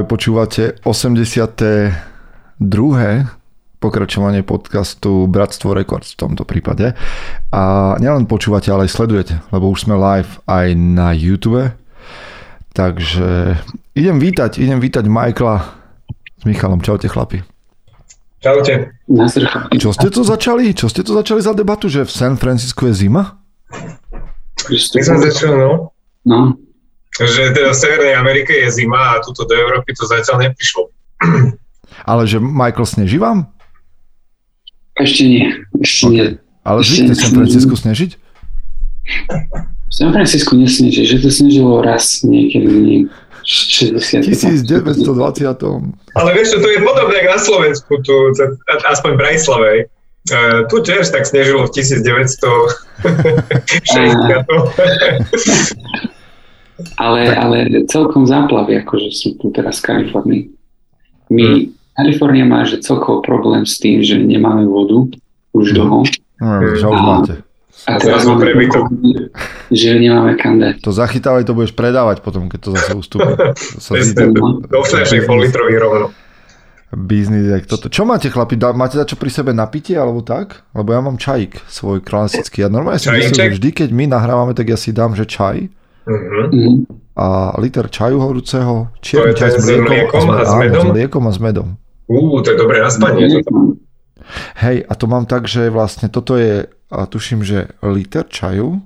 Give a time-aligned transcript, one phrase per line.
[0.00, 1.92] Práve počúvate 82.
[3.84, 6.96] pokračovanie podcastu Bratstvo Records v tomto prípade.
[7.52, 11.76] A nielen počúvate, ale aj sledujete, lebo už sme live aj na YouTube.
[12.72, 13.60] Takže
[13.92, 15.68] idem vítať, idem vítať Michaela
[16.40, 16.80] s Michalom.
[16.80, 17.44] Čaute chlapi.
[18.40, 19.04] Čaute.
[19.76, 20.72] Čo ste to začali?
[20.72, 23.36] Čo ste to začali za debatu, že v San Francisco je zima?
[24.64, 25.92] My sme začali, no.
[26.24, 26.56] No,
[27.18, 30.86] Že teda v Severnej Amerike je zima a tuto do Európy to zatiaľ neprišlo.
[32.10, 33.50] Ale že Michael sneží vám?
[35.00, 35.48] ešte nie.
[35.80, 36.36] Ešte nie.
[36.60, 37.32] Ale zvykne San.
[37.32, 38.20] Francisco snežiť?
[39.90, 43.10] V San Francisco nesneží, že to snežilo raz niekedy v
[43.42, 44.28] 60.
[44.28, 45.64] 1920.
[46.14, 48.12] Ale vieš čo, to je podobné ako na Slovensku, tu,
[48.86, 49.88] aspoň v Brajslavej.
[50.28, 53.00] Uh, tu tiež tak snežilo v 1960.
[56.96, 60.42] Ale, ale celkom záplavy, akože sú tu teraz v Kalifornii.
[61.30, 65.06] My, Kalifornia má že celkovo problém s tým, že nemáme vodu
[65.52, 66.06] už dlho.
[66.40, 67.44] No, máte.
[67.88, 68.84] A Zrazu teraz máme prebytok.
[69.72, 70.76] že nemáme kande.
[70.84, 73.32] To zachytávaj, to budeš predávať potom, keď to zase ustúpi.
[74.72, 76.12] Do fľašek pol litrový rovno.
[76.90, 77.86] Biznis, jak toto.
[77.86, 78.58] Čo máte, chlapi?
[78.58, 80.66] Dá, máte čo pri sebe napitie, alebo tak?
[80.74, 82.66] Lebo ja mám čajík svoj klasický.
[82.66, 85.70] Ja normálne si myslím, že vždy, keď my nahrávame, tak ja si dám, že čaj
[86.10, 86.42] Mhm.
[86.50, 86.74] Mhm.
[87.14, 90.58] a liter čaju horúceho, To čierny je čaj s s mliekom, mliekom a s áno,
[90.58, 90.82] medom?
[90.82, 91.68] s mliekom a s medom.
[92.06, 93.28] Ú, to je dobré na spanie.
[94.56, 98.78] Hej, a to mám tak, že vlastne toto je, a tuším, že liter čaju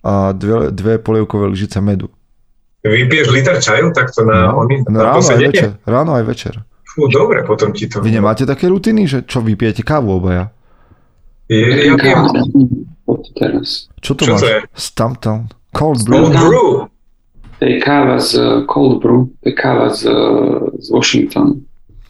[0.00, 2.10] a dve, dve polievkové lyžice medu.
[2.82, 5.48] Vypiješ liter čaju takto na, No, oni, no, na ráno, aj posedenie?
[5.48, 6.54] večer, ráno aj večer.
[6.84, 8.02] Fú, dobre, potom ti to...
[8.02, 10.50] Vy nemáte také rutiny, že čo vypijete kávu obaja?
[11.46, 12.26] Je, ja pijem.
[13.96, 14.40] Čo to Čo máš?
[14.40, 14.58] to je?
[14.74, 15.40] Stumptown.
[15.72, 16.22] Cold brew.
[16.22, 16.70] cold brew.
[17.58, 21.62] To je káva z uh, Cold Brew, to je káva z, uh, z Washington.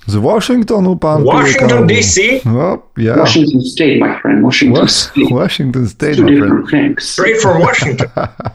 [0.02, 1.86] Z Washingtonu, pán Washington.
[1.86, 2.42] DC?
[2.42, 3.14] No, yeah.
[3.14, 5.30] Washington State, my friend, Washington Was- State.
[5.30, 6.40] Washington State, Two my friend.
[6.40, 6.98] different things.
[7.06, 8.08] Straight from Washington.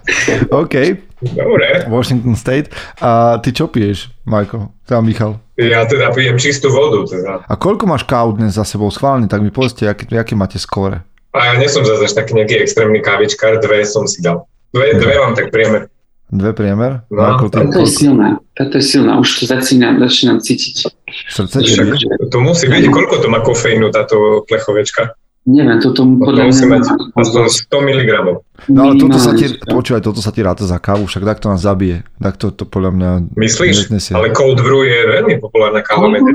[0.51, 0.75] OK,
[1.23, 1.85] Dobre.
[1.87, 2.67] Washington State.
[2.99, 4.69] A ty čo piješ, Michael?
[4.83, 5.39] Teda Michal.
[5.55, 7.05] Ja teda pijem čistú vodu.
[7.05, 7.41] Teda.
[7.45, 11.01] A koľko máš káv dnes za sebou schválne, tak mi povedzte, aké, aké máte skóre.
[11.31, 14.49] A ja nie som zase taký nejaký extrémny kávičkár, dve som si dal.
[14.73, 15.87] Dve, dve mám tak priemer.
[16.27, 17.07] Dve priemer?
[17.07, 20.91] No, Michael, ty Táto je silná, táto je silná, už to začínam, začínam cítiť.
[21.31, 21.87] Srdce Však
[22.27, 25.15] to musí byť, koľko to má kofeínu táto plechovečka?
[25.47, 26.75] Neviem, toto To podľa musí mňa...
[26.75, 26.83] mať
[27.15, 28.09] aspoň 100 mg.
[28.67, 31.47] No ale toto sa ti, počúvaj, toto sa ti ráta za kávu, však tak to
[31.47, 32.03] nás zabije.
[32.19, 33.87] Tak to, to podľa mňa Myslíš?
[33.87, 34.11] neznesie.
[34.11, 36.27] Ale cold brew je veľmi populárna káva medzi.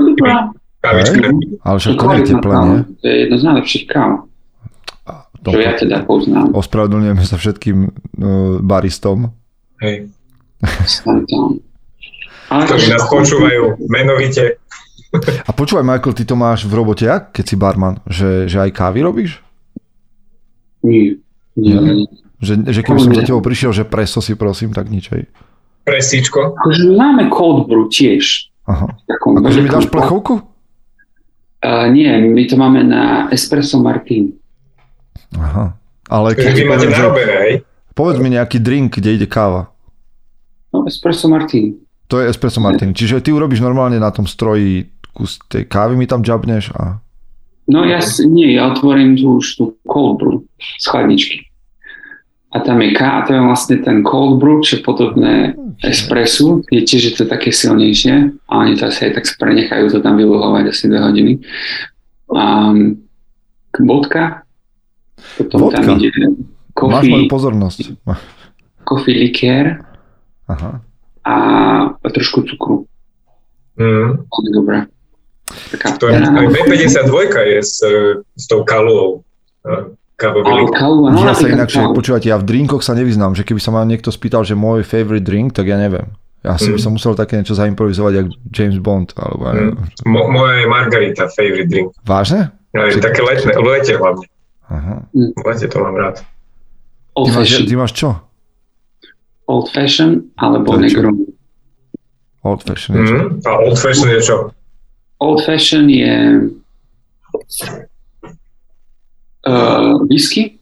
[1.61, 2.79] Ale však to nie je teplé, nie?
[2.97, 4.09] To je jedno z najlepších káv,
[5.43, 6.55] To, čo ja teda poznám.
[6.55, 7.91] ospravedlňujeme sa všetkým uh,
[8.63, 9.35] baristom.
[9.83, 10.07] Hej.
[12.47, 14.63] Ktorí nás počúvajú menovite.
[15.45, 17.99] A počúvaj, Michael, ty to máš v robote jak, keď si barman?
[18.07, 19.43] Že, že aj kávy robíš?
[20.81, 21.19] Nie,
[21.59, 22.07] nie, nie.
[22.43, 25.27] Že, že keby som za tebou prišiel, že preso si prosím, tak nič aj.
[25.83, 26.55] Presíčko.
[26.55, 28.47] Akože máme cold brew tiež.
[28.67, 28.95] Aha.
[29.11, 30.43] Akože mi dáš plechovku?
[31.63, 34.35] Uh, nie, my to máme na espresso martini.
[35.35, 35.77] Aha.
[36.05, 37.53] Ale keď Vy máte že narobené, hej?
[37.91, 39.71] povedz mi nejaký drink, kde ide káva.
[40.69, 41.77] No, espresso martini.
[42.07, 42.91] To je espresso martini.
[42.91, 46.97] Čiže ty urobíš normálne na tom stroji kus tej kávy mi tam džabneš a...
[47.63, 50.41] No ja s- nie, ja otvorím tu už tú cold brew
[50.77, 51.37] z chladničky.
[52.49, 55.33] A tam je ká, a to je vlastne ten cold brew, čo je podobné
[55.81, 59.99] espressu, je tiež je to také silnejšie a oni to asi aj tak prenechajú to
[60.01, 61.33] tam vyluhovať asi 2 hodiny.
[62.29, 63.01] Um,
[63.73, 64.42] vodka,
[65.37, 65.81] potom Vodka?
[65.81, 66.09] tam ide
[66.73, 67.79] Máš moju pozornosť.
[68.83, 69.79] coffee likér
[70.45, 70.81] Aha.
[71.23, 71.33] a
[72.03, 72.85] trošku cukru.
[73.75, 74.25] Mm.
[74.51, 74.85] Dobré.
[75.71, 77.13] Taká To je, aj B52
[77.47, 77.77] je s,
[78.33, 79.21] s tou kalou.
[79.63, 83.73] eh, Kávový no, Ja sa inakšie, počúvate, ja v drinkoch sa nevyznám, že keby sa
[83.73, 86.05] ma niekto spýtal, že môj favorite drink, tak ja neviem.
[86.41, 86.83] Ja si by Mm.
[86.83, 89.47] som musel také niečo zaimprovizovať, jak James Bond, alebo.
[90.05, 91.89] Mo, moja je margarita, favorite drink.
[92.03, 92.51] Vážne?
[92.71, 94.25] Ja, Či- také letné, v lete hlavne.
[94.73, 95.05] Aha.
[95.45, 96.15] Lete to mám rád.
[96.17, 96.25] Ty
[97.13, 98.09] Old máš, fashion, ty máš čo?
[99.45, 100.81] old fashion alebo je čo?
[100.81, 101.15] negrom.
[102.43, 102.91] Old fashion.
[102.97, 103.15] niečo.
[103.15, 103.29] Mm.
[103.45, 104.37] A old fashion je čo?
[105.21, 106.15] Old fashion je
[109.47, 110.57] uh, whisky,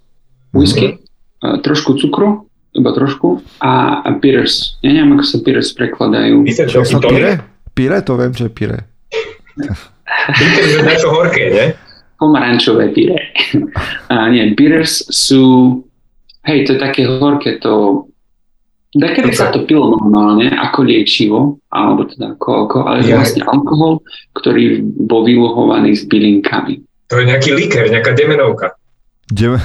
[0.54, 1.00] whisky,
[1.42, 4.78] uh, trošku cukru, iba trošku, a, a bitters.
[4.86, 6.36] Ja neviem, ako sa bitters prekladajú.
[6.46, 6.98] Víte Čo čo?
[6.98, 7.32] sa pire?
[7.72, 8.80] Pire, to viem, čo je pire.
[9.56, 11.68] Že je to horké, nie?
[12.22, 13.34] Pomarančové pire.
[14.08, 15.74] a nie, bitters sú,
[16.44, 18.06] hej, to je také horké, to
[18.92, 21.40] Dekedy sa to pilo normálne ako liečivo,
[21.72, 23.18] alebo teda ako alkohol, ale je Ja.
[23.18, 24.04] vlastne alkohol,
[24.34, 26.84] ktorý bol vyluhovaný s bylinkami.
[27.08, 28.76] To je nejaký liker, nejaká demenovka.
[29.32, 29.64] Ideme-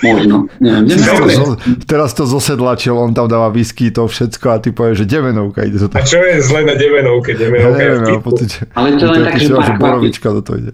[0.00, 0.46] Možno.
[0.60, 0.94] Neviem.
[0.94, 5.66] Zo- Teraz to zosedlačil, on tam dáva whisky, to všetko a ty povieš, že demenovka
[5.66, 6.06] ide to A tam.
[6.06, 7.34] čo je zle na demenovke?
[7.34, 8.30] Ja Demenovka je neviem, v
[8.78, 10.72] ale to je len tak, že že pár do toho ide.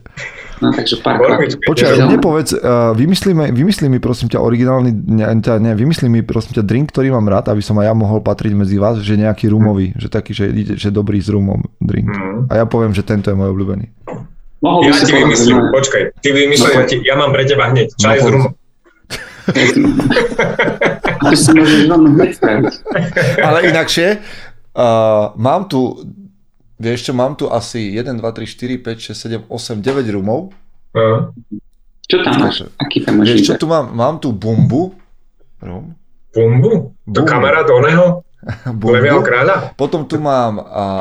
[0.56, 1.56] No, takže pár Borovička.
[1.56, 1.66] kvapíc.
[1.66, 2.60] Počkaj, mne povedz, uh,
[2.92, 7.10] vymyslíme, vymyslí mi prosím ťa originálny, ne, teda ne, vymyslí mi prosím ťa drink, ktorý
[7.10, 10.30] mám rád, aby som aj ja mohol patriť medzi vás, že nejaký rumový, že taký,
[10.30, 12.06] že, že dobrý s rumom drink.
[12.06, 12.46] Mhm.
[12.48, 13.90] A ja poviem, že tento je môj obľúbený.
[14.60, 17.68] Mohol Ja ti vymyslím, že- počkaj, ty vymyslím, No, ja, ti, ja mám pre teba
[17.68, 17.88] hneď.
[17.94, 18.52] Čaj No, s rumom.
[23.40, 24.08] Ale inakšie,
[24.72, 24.82] uh,
[25.36, 26.00] mám tu,
[26.78, 30.54] vieš čo, mám tu asi 1, 2, 3, 4, 5, 6, 7, 8, 9 rumov.
[30.94, 31.30] Aha.
[32.04, 32.68] Čo tam máš?
[32.76, 34.92] Aký tam máš Vieš čo, tu mám, mám tu bumbu.
[35.64, 35.96] Rum.
[36.34, 36.92] Bumbu?
[37.08, 38.24] To kamarát oného?
[38.94, 39.72] Levého kráľa?
[39.74, 41.00] Potom tu mám uh,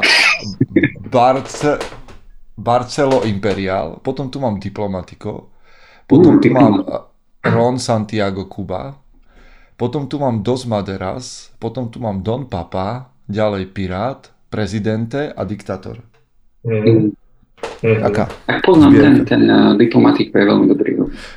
[1.11, 1.79] Barce,
[2.55, 5.51] Barcelo Imperial, potom tu mám Diplomatico,
[6.07, 7.09] potom Uh, tu mám uh,
[7.43, 8.95] Ron Santiago Cuba,
[9.75, 15.97] potom tu mám Dos Maderas, potom tu mám Don Papa, ďalej Pirát, Prezidente a Diktátor.
[16.61, 17.17] Mhm.
[17.83, 18.03] Mhm.
[18.03, 18.27] Aká?
[18.45, 19.25] Tak poznám ten, Zbierka.
[19.25, 20.89] ten uh, diplomatik, je veľmi dobrý.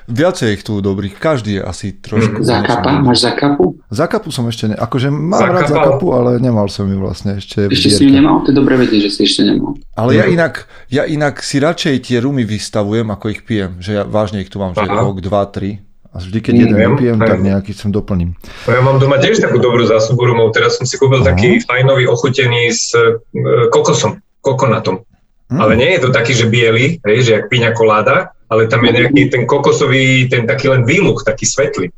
[0.06, 2.42] Viacej ich tu dobrých, každý je asi trošku.
[2.42, 2.98] Zakapa?
[2.98, 3.78] Máš zakapu?
[3.88, 4.74] Zakapu som ešte ne...
[4.74, 5.54] Akože mám Zakapal?
[5.54, 7.70] rád Zakapu, ale nemal som ju vlastne ešte.
[7.70, 8.42] Ešte si ju nemal?
[8.42, 9.78] To je dobre vedieť, že si ešte nemal.
[9.94, 10.32] Ale ja Mhm.
[10.34, 10.54] inak,
[10.88, 13.78] ja inak si radšej tie rumy vystavujem, ako ich pijem.
[13.78, 14.98] Že ja vážne ich tu mám, že Aha.
[14.98, 15.78] rok, dva, tri.
[16.16, 17.28] A vždy, keď Mm, jeden viem, vypijem, aj.
[17.28, 18.32] tak nejaký som doplním.
[18.64, 20.56] No ja mám doma tiež takú dobrú zásobu rumov.
[20.56, 21.36] Teraz som si kúpil Aha.
[21.36, 23.20] taký fajnový ochutený s e,
[23.68, 25.04] kokosom, kokonatom.
[25.52, 25.60] Mm.
[25.60, 28.96] Ale nie je to taký, že biely, hej, že jak piňa koláda, ale tam je
[28.96, 31.92] nejaký ten kokosový, ten taký len výluch, taký svetlý.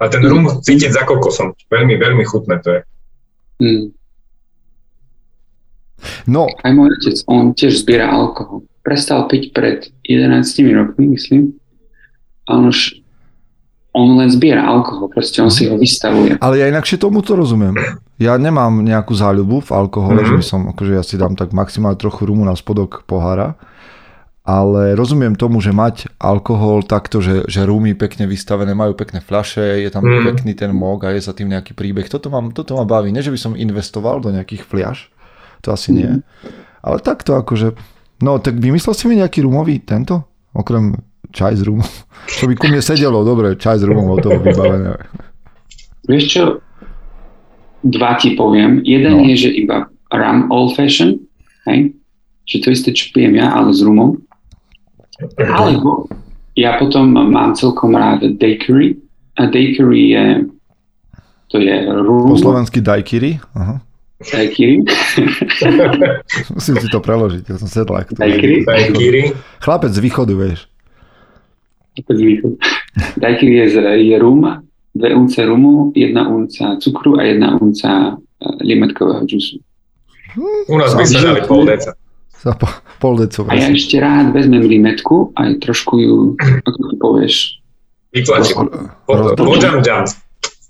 [0.00, 1.52] A ten rum cítiť za kokosom.
[1.68, 2.80] Veľmi, veľmi chutné to je.
[3.60, 3.84] Hmm.
[6.30, 8.62] No, Aj môj otec, on tiež zbiera alkohol.
[8.86, 10.40] Prestal piť pred 11
[10.72, 11.58] rokmi, myslím.
[12.46, 13.02] A on už
[13.98, 16.38] on len zbiera alkohol, proste on si ho vystavuje.
[16.38, 17.74] ale ja inakšie tomu to rozumiem.
[18.16, 20.26] Ja nemám nejakú záľubu v alkohole, Mhm.
[20.26, 23.58] že by som, akože ja si dám tak maximálne trochu rumu na spodok pohára.
[24.48, 29.84] Ale rozumiem tomu, že mať alkohol takto, že, že rumy pekne vystavené, majú pekné fľaše,
[29.84, 30.24] je tam Mhm.
[30.24, 32.08] pekný ten mog a je za tým nejaký príbeh.
[32.08, 33.12] Toto, mám, toto ma baví.
[33.12, 35.12] Nie, že by som investoval do nejakých fľaš,
[35.60, 36.24] to asi nie.
[36.80, 37.76] Ale takto akože,
[38.24, 40.24] no tak vymyslel si mi nejaký rumový tento?
[40.56, 40.96] Okrem
[41.38, 41.86] čaj z rumu.
[42.28, 44.98] Čo by ku mne sedelo, dobre, čaj z rumom od toho vybavené.
[46.04, 46.44] Vieš čo?
[47.80, 48.82] Dva ti poviem.
[48.82, 49.24] Jeden No.
[49.24, 51.14] je, že iba rum old fashion,
[51.64, 51.94] hej?
[52.42, 54.18] Čiže to isté, čo pijem ja, ale s rumom.
[55.38, 56.08] Alebo
[56.52, 58.96] ja potom mám celkom rád daiquiri.
[59.36, 60.24] A daiquiri je
[61.46, 63.36] to je rum, Po slovensky daiquiri.
[63.54, 63.78] Aha.
[64.18, 64.82] daiquiri,
[66.56, 68.12] Musím si to preložiť, ja som sedlák.
[68.12, 69.22] daiquiri, Daiquiri.
[69.58, 70.66] Chlapec z východu, vieš.
[73.22, 73.66] daiquiri je,
[74.08, 74.44] je rum,
[74.94, 79.58] dve unce rumu, jedna unca cukru a jedna unca eh, limetkového džusu.
[80.68, 81.92] U nás by sa dali pol deca.
[82.38, 82.70] Za po,
[83.02, 83.46] pol deco.
[83.50, 86.16] A ja ešte rád vezmem limetku aj trošku ju,
[86.62, 87.34] ako to povieš.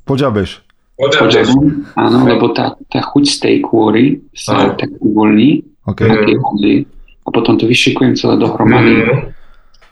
[0.09, 0.65] Poďabeš.
[0.99, 1.87] Poďakujem.
[1.95, 4.75] Áno, lebo tá, tá chuť z tej kôry sa Áno.
[4.75, 6.01] tak uvoľní OK.
[6.03, 6.83] a vody
[7.23, 9.05] a potom to vyšikujem celé dohromady.
[9.05, 9.38] Mm.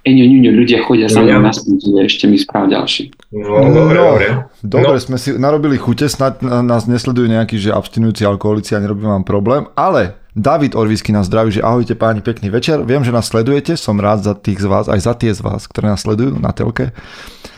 [0.07, 1.43] Eňo, ňuňo, ľudia chodia za mnou Ja.
[1.43, 3.11] na smúti, ešte mi správ ďalší.
[3.35, 4.07] No, dobre, No.
[4.15, 4.27] dobre.
[4.63, 5.03] Dobre, No.
[5.03, 9.67] sme si narobili chute, snad nás nesledujú nejakí, že abstinujúci alkoholici a nerobím vám problém,
[9.75, 12.85] ale David Orvisky nás zdraví, že ahojte páni, pekný večer.
[12.85, 15.67] Viem, že nás sledujete, som rád za tých z vás, aj za tie z vás,
[15.67, 16.95] ktoré nás sledujú na telke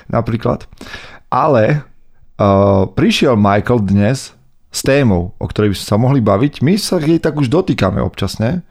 [0.08, 0.64] napríklad.
[1.28, 1.84] Ale
[2.40, 4.32] uh, prišiel Michael dnes
[4.68, 6.60] s témou, o ktorej by sme sa mohli baviť.
[6.60, 8.62] My sa jej tak už dotýkame občasne,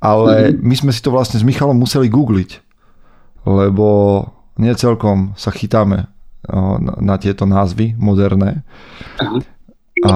[0.00, 2.50] ale my sme si to vlastne s Michalom museli googliť,
[3.46, 3.86] lebo
[4.58, 6.10] nie celkom sa chytáme
[7.00, 8.62] na, tieto názvy moderné.
[9.18, 9.38] Aha.
[10.04, 10.14] A,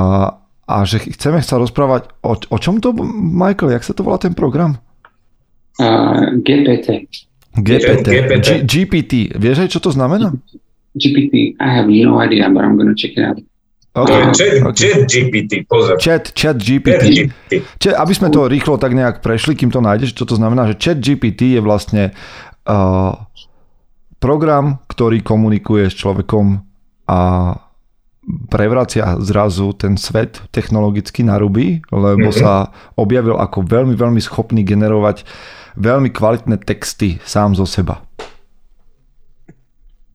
[0.69, 4.37] a že chceme sa rozprávať o, o čom to, Michael, jak sa to volá ten
[4.37, 4.79] program?
[5.81, 7.09] Uh, GPT.
[7.57, 8.07] GPT.
[8.07, 8.47] GPT.
[8.47, 9.13] G- GPT.
[9.35, 10.31] Vieš aj, čo to znamená?
[10.95, 13.39] GPT, I have no idea, but I'm gonna check it out.
[13.39, 14.23] To je Okay.
[14.23, 14.87] chat, okay.
[14.87, 15.99] chat GPT, pozor.
[15.99, 17.05] Chat, chat Chat GPT.
[17.27, 17.53] GPT.
[17.83, 20.79] Čiže, aby sme to rýchlo tak nejak prešli, kým to nájdeš, čo to znamená, že
[20.79, 22.50] chat GPT je vlastne uh,
[24.19, 26.61] program, ktorý komunikuje s človekom
[27.09, 27.19] a
[28.47, 32.37] prevracia zrazu ten svet technologicky na ruby, lebo Mhm.
[32.37, 35.25] sa objavil ako veľmi, veľmi schopný generovať
[35.75, 38.03] veľmi kvalitné texty sám zo seba.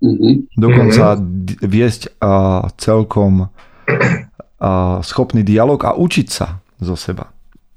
[0.04, 0.52] Mhm.
[0.54, 3.50] Dokonca d- viesť uh, celkom
[4.56, 4.72] a
[5.02, 7.32] schopný dialog a učiť sa zo seba.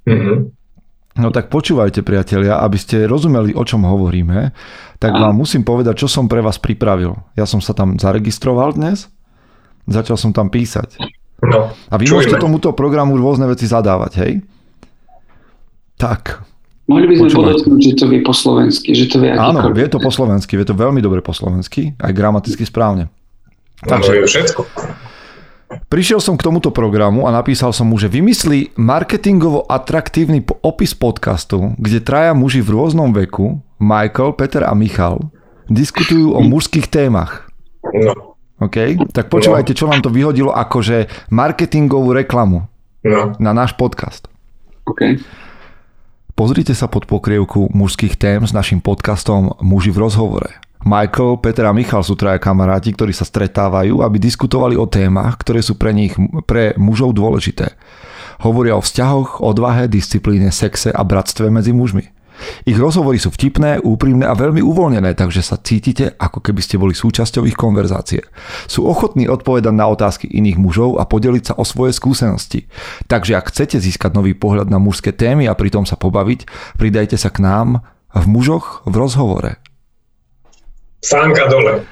[0.06, 0.57] Mhm.
[1.18, 4.54] No tak počúvajte priatelia, aby ste rozumeli, o čom hovoríme,
[5.02, 7.18] tak vám musím povedať, čo som pre vás pripravil.
[7.34, 9.10] Ja som sa tam zaregistroval dnes,
[9.90, 10.94] začal som tam písať.
[11.42, 12.22] No, A vy čujeme.
[12.22, 14.32] môžete tomuto programu rôzne veci zadávať, hej?
[15.98, 16.46] Tak,
[16.88, 20.00] Mohli by sme podotknúť, že to vie po slovensky, že to vie áno, vie to
[20.00, 23.12] po slovensky, vie to veľmi dobre po slovensky, aj gramaticky správne.
[23.84, 24.60] No, Takže je všetko.
[25.88, 31.76] Prišiel som k tomuto programu a napísal som mu, že vymyslí marketingovo atraktívny opis podcastu,
[31.76, 35.28] kde traja muži v rôznom veku, Michael, Peter a Michal,
[35.68, 37.46] diskutujú o mužských témach.
[37.84, 38.98] No, OK?
[39.14, 42.66] Tak počúvajte, čo nám to vyhodilo akože marketingovú reklamu
[43.06, 43.22] no.
[43.38, 44.26] na náš podcast.
[44.88, 45.20] OK.
[46.38, 50.50] Pozrite sa pod pokrievku mužských tém s našim podcastom Muži v rozhovore.
[50.86, 55.58] Michael, Peter a Michal sú traja kamaráti, ktorí sa stretávajú, aby diskutovali o témach, ktoré
[55.58, 56.14] sú pre nich,
[56.46, 57.74] pre mužov dôležité.
[58.46, 62.06] Hovoria o vzťahoch, odvahe, disciplíne, sexe a bratstve medzi mužmi.
[62.62, 66.94] Ich rozhovory sú vtipné, úprimné a veľmi uvoľnené, takže sa cítite, ako keby ste boli
[66.94, 68.22] súčasťou ich konverzácie.
[68.70, 72.70] Sú ochotní odpovedať na otázky iných mužov a podeliť sa o svoje skúsenosti.
[73.10, 76.46] Takže ak chcete získať nový pohľad na mužské témy a pritom sa pobaviť,
[76.78, 77.82] pridajte sa k nám
[78.14, 79.58] v mužoch v rozhovore.
[81.00, 81.84] Sánka dole.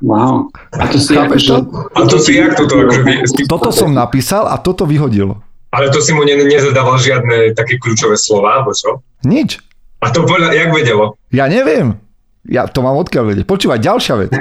[0.00, 0.48] Wow.
[0.72, 1.56] A to si Chápeš to?
[1.92, 2.80] A to si jak toto?
[2.80, 3.14] Akože vy,
[3.44, 5.44] Toto som napísal a toto vyhodilo.
[5.70, 9.04] ale to si mu ne, nezadával žiadne také kľúčové slova, alebo čo?
[9.22, 9.60] Nič.
[10.00, 11.14] A to podľa, jak vedelo?
[11.28, 12.00] Ja neviem.
[12.42, 13.44] Ja to mám odkiaľ vedieť.
[13.44, 14.32] Počúvaj, ďalšia vec.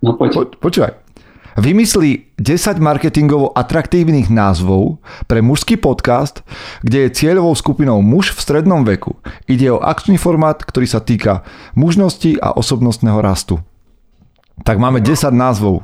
[0.00, 0.30] No poď.
[0.30, 0.94] Po, počúvaj.
[1.58, 6.46] Vymyslí 10 marketingovo atraktívnych názvov pre mužský podcast,
[6.86, 9.18] kde je cieľovou skupinou muž v strednom veku.
[9.50, 11.42] Ide o akčný formát, ktorý sa týka
[11.74, 13.58] mužnosti a osobnostného rastu.
[14.62, 15.82] Tak máme 10 názvov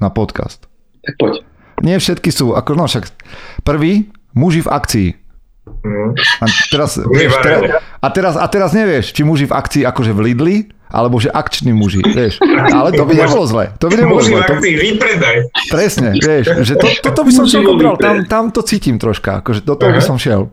[0.00, 0.64] na podcast.
[1.04, 1.44] Tak poď.
[1.84, 3.12] Nie všetky sú, ako no však
[3.60, 5.08] prvý, muži v akcii.
[6.40, 7.60] A teraz, vieš, teraz,
[8.00, 11.74] a, teraz, a teraz nevieš, či muži v akcii akože v Lidli, alebo že akční
[11.74, 12.38] muži, vieš.
[12.70, 13.74] Ale to by nebolo zle.
[13.82, 14.42] To by nebolo Muži v zle.
[14.46, 15.36] To, vypredaj.
[15.66, 19.66] presne, vieš, že to, toto by som celkom bral, tam, tam to cítim troška, akože
[19.66, 20.48] do toho by som šiel.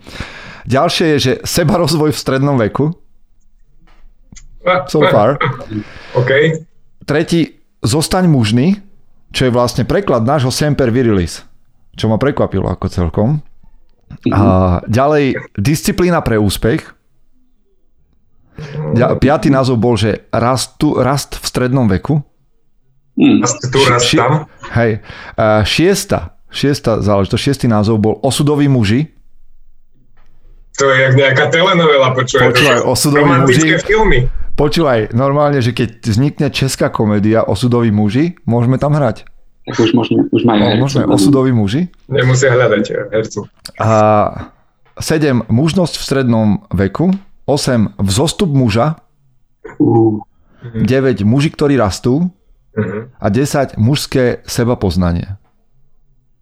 [0.66, 2.96] Ďalšie je, že seba rozvoj v strednom veku,
[4.88, 5.38] so far.
[6.16, 6.32] OK.
[7.04, 8.80] Tretí, zostaň mužný,
[9.36, 11.44] čo je vlastne preklad nášho Semper Virilis,
[12.00, 13.30] čo ma prekvapilo ako celkom.
[14.32, 16.93] A ďalej, disciplína pre úspech.
[19.20, 22.22] Piatý názov bol, že rastu, rast v strednom veku.
[23.17, 23.46] Hm.
[23.46, 23.79] Tu
[24.17, 24.50] tam.
[24.74, 25.01] Hej.
[25.65, 29.10] Šiesta, šiesta záležitosť, šiestý názov bol osudoví muži.
[30.82, 32.50] To je jak nejaká telenovela, počúvaj.
[32.50, 33.77] Počúvaj, osudoví muži.
[33.86, 34.25] filmy.
[34.53, 39.25] Počúvaj, normálne, že keď vznikne česká komédia Osudoví muži, môžeme tam hrať.
[39.63, 40.84] Tak už, môžeme, už majú No, hercov.
[40.84, 41.88] môžeme Osudoví muži.
[42.12, 43.48] Nemusia hľadať eh, hercu.
[43.79, 43.89] A
[45.00, 45.48] 7.
[45.48, 47.15] Mužnosť v strednom veku.
[47.48, 47.96] 8.
[47.98, 49.00] Vzostup muža.
[49.79, 50.20] Uh,
[50.75, 51.24] 9.
[51.24, 52.27] Muži, ktorí rastú.
[52.75, 53.15] Mhm.
[53.17, 53.79] A 10.
[53.79, 55.39] Mužské seba poznanie.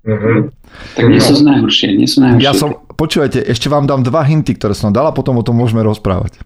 [0.02, 0.50] Mhm.
[0.98, 2.42] tak nie sú najhoršie, nie sú najhoršie.
[2.42, 5.62] Ja som, počúvajte, ešte vám dám dva hinty, ktoré som dal a potom o tom
[5.62, 6.42] môžeme rozprávať.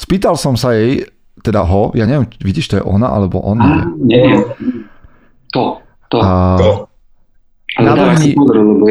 [0.00, 1.04] Spýtal som sa jej,
[1.44, 3.60] teda ho, ja neviem, vidíš, to je ona alebo on.
[3.60, 4.00] Á, neviem.
[4.08, 4.24] nie,
[5.52, 5.78] to,
[6.08, 6.18] to.
[6.18, 6.68] A, To.
[7.72, 8.36] Ale navrhni-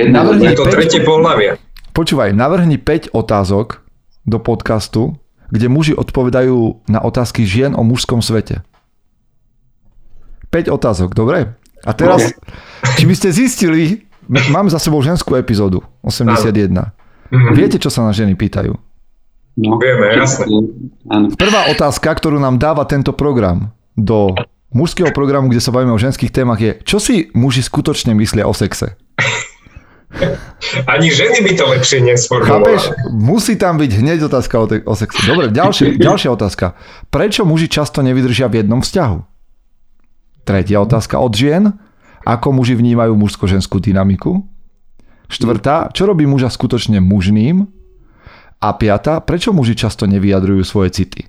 [0.08, 1.58] navrhni- Je to tretie pohľavie.
[1.92, 3.86] počúvaj, navrhni 5 otázok
[4.24, 8.66] do podcastu, kde muži odpovedajú na otázky žien o mužskom svete.
[10.50, 11.56] 5 otázok, dobre?
[11.82, 12.34] A teraz,
[12.96, 14.06] či by ste zistili,
[14.50, 16.92] mám za sebou ženskú epizódu, 81.
[17.30, 17.54] Mhm.
[17.54, 18.76] Viete, čo sa na ženy pýtajú?
[19.54, 20.48] No, Vieme, jasné.
[21.06, 21.28] Áno.
[21.34, 24.32] Prvá otázka, ktorú nám dáva tento program do
[24.72, 28.56] mužského programu, kde sa bavíme o ženských témach je, čo si muži skutočne myslia o
[28.56, 28.96] sexe?
[30.92, 32.08] Ani ženy by to lepšie Chápeš?
[32.28, 33.16] nesformulovali.
[33.16, 35.24] Musí tam byť hneď otázka o, te- o sexe.
[35.24, 36.76] Dobre, ďalšie, ďalšia otázka.
[37.08, 39.20] Prečo muži často nevydržia v jednom vzťahu?
[40.44, 41.64] Tretia otázka od žien.
[42.28, 44.46] Ako muži vnímajú mužsko-ženskú dynamiku?
[45.32, 47.66] Štvrtá, čo robí muža skutočne mužným?
[48.62, 51.26] A piata, prečo muži často nevyjadrujú svoje city?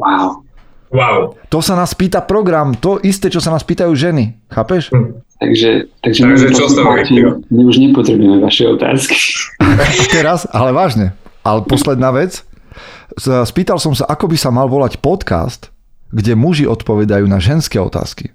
[0.00, 0.42] Wow.
[0.90, 1.38] Wow.
[1.54, 4.34] To sa nás pýta program, to isté, čo sa nás pýtajú ženy.
[4.50, 4.90] Chápeš?
[5.38, 7.32] Takže, takže, Takže my, čo vyplýva?
[7.46, 9.14] my už nepotrebujeme vaše otázky.
[10.18, 11.14] Teraz, ale vážne,
[11.46, 12.42] ale posledná vec.
[13.22, 15.70] Spýtal som sa, ako by sa mal volať podcast,
[16.10, 18.34] kde muži odpovedajú na ženské otázky.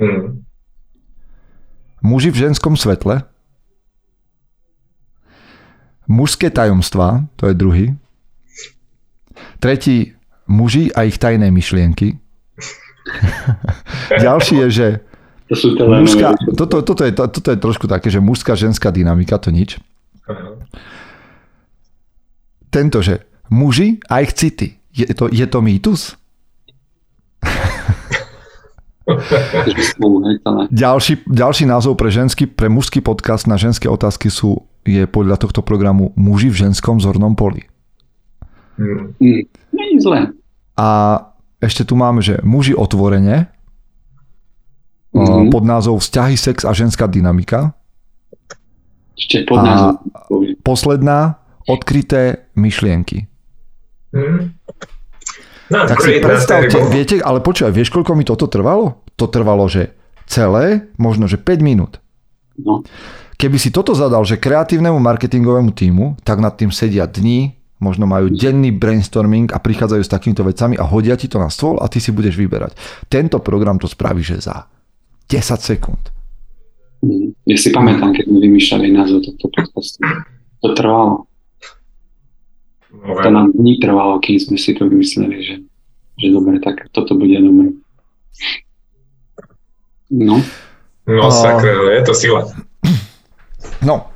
[0.00, 0.40] Mhm.
[2.00, 3.28] Muži v ženskom svetle.
[6.08, 7.86] Mužské tajomstvá, to je druhý.
[9.60, 10.16] Tretí,
[10.50, 12.18] muži a ich tajné myšlienky.
[14.26, 14.86] Ďalší je, že
[15.50, 19.50] To sú mužská, toto, toto, je, toto je trošku také, že mužská, ženská dynamika, to
[19.50, 19.78] nič.
[22.70, 24.78] Tento, že muži a ich city.
[24.94, 26.14] Je to, je to mýtus?
[30.70, 35.66] ďalší, ďalší názov pre ženský, pre mužský podcast na ženské otázky sú, je podľa tohto
[35.66, 37.66] programu muži v ženskom zornom poli.
[38.78, 39.18] Mm.
[39.74, 40.30] Nie je zle.
[40.80, 40.86] A
[41.60, 43.52] ešte tu máme, že muži otvorene,
[45.12, 45.52] mm-hmm.
[45.52, 47.76] pod názov Vzťahy, sex a ženská dynamika.
[49.12, 50.00] Ešte pod názov.
[50.16, 50.20] A
[50.64, 51.36] posledná,
[51.68, 53.28] odkryté myšlienky.
[54.16, 54.56] Mm.
[55.70, 59.06] No, tak si predstavte, viete, ale počúvaj, vieš, koľko mi toto trvalo?
[59.14, 59.94] To trvalo, že
[60.26, 62.02] celé, možno, že 5 minút.
[62.58, 62.82] No.
[63.38, 68.28] Keby si toto zadal, že kreatívnemu marketingovému týmu, tak nad tým sedia dní, možno majú
[68.28, 71.98] denný brainstorming a prichádzajú s takýmito vecami a hodia ti to na stôl a ty
[71.98, 72.76] si budeš vyberať.
[73.08, 74.68] Tento program to spraví, že za
[75.26, 76.12] 10 sekúnd.
[77.48, 80.04] Ja si pamätám, keď sme vymýšľali názov tohto podcastu.
[80.60, 81.24] To trvalo.
[82.92, 85.56] No, to nám dní trvalo, kým sme si to vymysleli, že,
[86.20, 87.72] že dobre, tak toto bude dobre.
[90.10, 90.42] No.
[91.06, 92.50] No, sakra, je to sila.
[93.80, 94.09] No.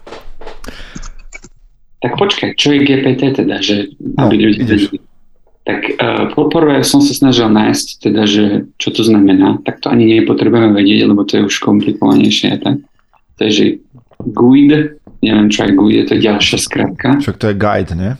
[2.05, 5.01] Tak počkaj, čo je GPT teda, že no, aby ľudia vedeli?
[5.65, 10.21] Tak uh, poprvé som sa snažil nájsť teda, že čo to znamená, tak to ani
[10.21, 12.61] nepotrebujeme vedieť, lebo to je už komplikovanejšie.
[12.61, 12.85] Tak?
[13.41, 13.65] To je, že
[14.21, 17.09] GUID, neviem čo je GUID, je to ďalšia skratka.
[17.25, 18.13] Však to je guide, nie?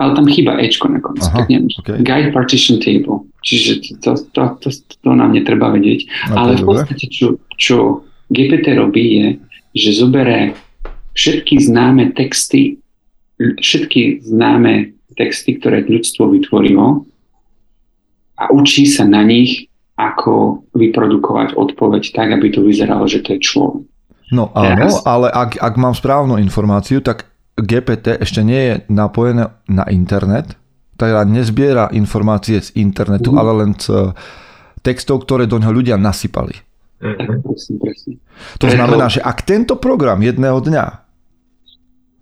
[0.00, 1.28] ale tam chýba Ečko na konci.
[1.28, 2.00] Aha, okay.
[2.00, 3.28] Guide Partition Table.
[3.44, 6.32] Čiže to, to, to, to, to nám netreba vedieť.
[6.32, 8.00] No, ale v podstate, čo, čo
[8.32, 9.26] GPT robí, je,
[9.76, 10.56] že zoberie
[11.14, 12.78] všetky známe texty,
[13.38, 17.04] všetky známe texty, ktoré ľudstvo vytvorilo
[18.40, 19.68] a učí sa na nich,
[20.00, 23.84] ako vyprodukovať odpoveď tak, aby to vyzeralo, že to je človek.
[24.32, 29.52] No áno, Teraz, ale ak, ak mám správnu informáciu, tak GPT ešte nie je napojené
[29.68, 30.56] na internet,
[30.96, 33.38] teda nezbiera informácie z internetu, mm.
[33.40, 34.14] ale len z
[34.80, 36.56] textov, ktoré do ňoho ľudia nasypali.
[37.00, 38.60] Mm-hmm.
[38.60, 40.84] To znamená, že ak tento program jedného dňa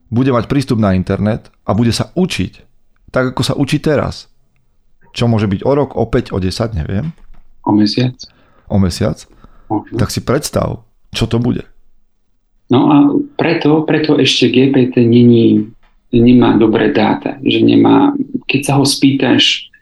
[0.09, 2.53] bude mať prístup na internet a bude sa učiť,
[3.11, 4.31] tak ako sa učí teraz,
[5.13, 7.11] čo môže byť o rok, o 5, o 10, neviem.
[7.67, 8.17] O mesiac.
[8.71, 9.19] O mesiac.
[9.69, 9.99] Možno.
[10.01, 11.67] Tak si predstav, čo to bude.
[12.69, 12.97] No a
[13.37, 15.73] preto, preto ešte GPT není,
[16.13, 18.13] nemá dobré dáta, že nemá,
[18.45, 19.73] keď sa ho spýtaš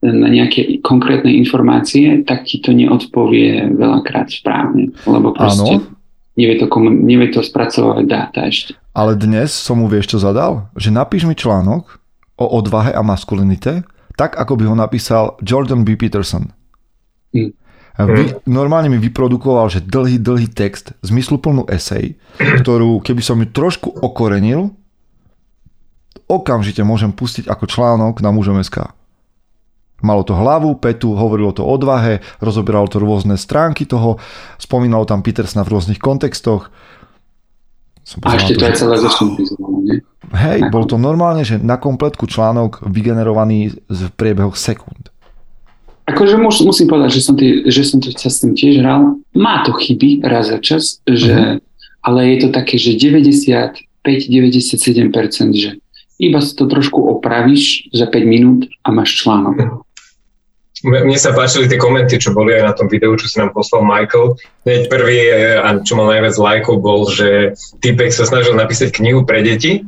[0.00, 5.84] na nejaké konkrétne informácie, tak ti to neodpovie veľakrát správne, lebo proste
[6.40, 8.72] nevie to, nevie to spracovať dáta ešte.
[8.96, 10.72] Ale dnes som mu vieš, čo zadal?
[10.72, 12.00] Že napíš mi článok
[12.40, 13.84] o odvahe a maskulinite,
[14.16, 16.00] tak ako by ho napísal Jordan B.
[16.00, 16.48] Peterson.
[17.36, 17.52] Hm.
[18.00, 23.92] Vy, normálne mi vyprodukoval, že dlhý, dlhý text, zmysluplnú esej, ktorú keby som ju trošku
[24.00, 24.72] okorenil,
[26.24, 28.88] okamžite môžem pustiť ako článok na mužom SK.
[30.00, 34.16] Malo to hlavu, petu, hovorilo to o odvahe, rozoberalo to rôzne stránky toho,
[34.56, 36.72] spomínalo tam Petersna v rôznych kontextoch.
[38.04, 38.96] Som a ešte to aj celé
[39.86, 39.96] nie?
[40.34, 45.10] Hej, bol to normálne, že na kompletku článok vygenerovaný v priebehoch sekúnd.
[46.10, 49.22] Akože mus, musím povedať, že som, tý, že som to s tým tiež hral.
[49.30, 51.62] Má to chyby raz za čas, že, uh-huh.
[52.02, 55.78] ale je to také, že 95-97%, že
[56.20, 59.86] iba si to trošku opravíš za 5 minút a máš článok.
[60.80, 63.84] Mne sa páčili tie komenty, čo boli aj na tom videu, čo si nám poslal
[63.84, 64.40] Michael.
[64.64, 65.18] Hneď prvý,
[65.60, 67.52] a čo mal najviac lajkov, bol, že
[67.84, 69.84] typek sa snažil napísať knihu pre deti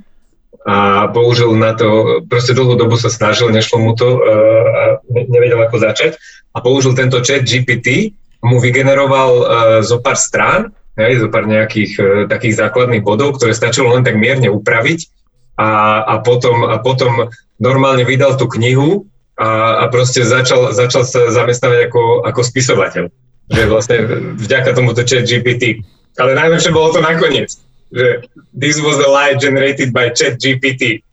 [0.63, 5.81] a použil na to, proste dlhú dobu sa snažil, nešlo mu to a nevedel ako
[5.81, 6.21] začať
[6.55, 9.47] a použil tento chat GPT, mu vygeneroval uh,
[9.83, 14.53] zo pár strán, hej, zo pár nejakých takých základných bodov, ktoré stačilo len tak mierne
[14.53, 15.09] upraviť
[15.57, 19.09] a, a, potom, a potom normálne vydal tú knihu
[19.43, 19.49] a,
[19.83, 23.11] a proste začal, začal sa zamestnávať ako, ako spisovateľ.
[23.51, 23.97] Že vlastne
[24.39, 25.83] vďaka tomuto chat GPT.
[26.15, 27.51] Ale najlepšie bolo to nakoniec
[27.93, 28.25] že
[28.57, 31.05] this was a lie generated by chat GPT.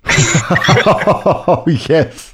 [0.88, 2.34] oh, yes.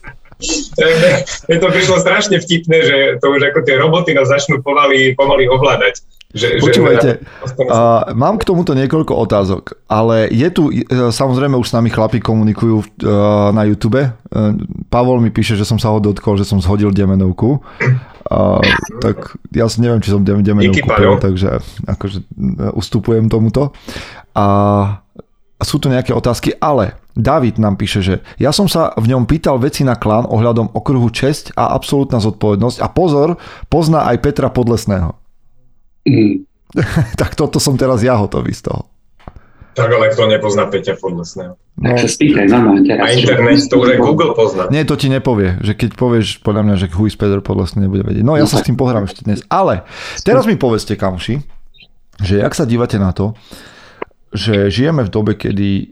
[1.49, 5.49] Mne to prišlo strašne vtipné, že to už ako tie roboty nás začnú pomaly, pomaly
[5.49, 6.05] ovládať.
[6.35, 11.71] Že, Počúvajte, že, uh, mám k tomuto niekoľko otázok, ale je tu, uh, samozrejme už
[11.71, 14.03] s nami chlapi komunikujú uh, na YouTube.
[14.03, 14.51] Uh,
[14.91, 17.63] Pavol mi píše, že som sa ho dotkol, že som zhodil demenovku.
[18.27, 18.59] Uh,
[18.99, 22.27] tak ja si neviem, či som demenovku kúpil, takže akože
[22.75, 23.71] ustupujem tomuto.
[24.35, 24.45] A
[25.63, 29.55] sú tu nejaké otázky, ale David nám píše, že ja som sa v ňom pýtal
[29.55, 33.39] veci na klán ohľadom okruhu česť a absolútna zodpovednosť a pozor,
[33.71, 35.15] pozná aj Petra Podlesného.
[36.05, 36.45] Mm.
[37.19, 38.85] tak toto som teraz ja hotový z toho.
[39.73, 41.59] Tak ale kto nepozná Peťa Podlesného?
[41.75, 43.01] Tak sa spýtaj normálne teraz.
[43.01, 44.71] A internet to už aj Google pozná.
[44.71, 48.01] Nie, to ti nepovie, že keď povieš, podľa mňa, že who is Peter Podlesný nebude
[48.01, 48.23] vedieť.
[48.23, 49.43] No ja No sa s tak- tým pohrám ešte dnes.
[49.45, 49.83] Ale
[50.21, 51.43] teraz mi povedzte, kamoši,
[52.17, 53.35] že jak sa dívate na to,
[54.31, 55.91] že žijeme v dobe, kedy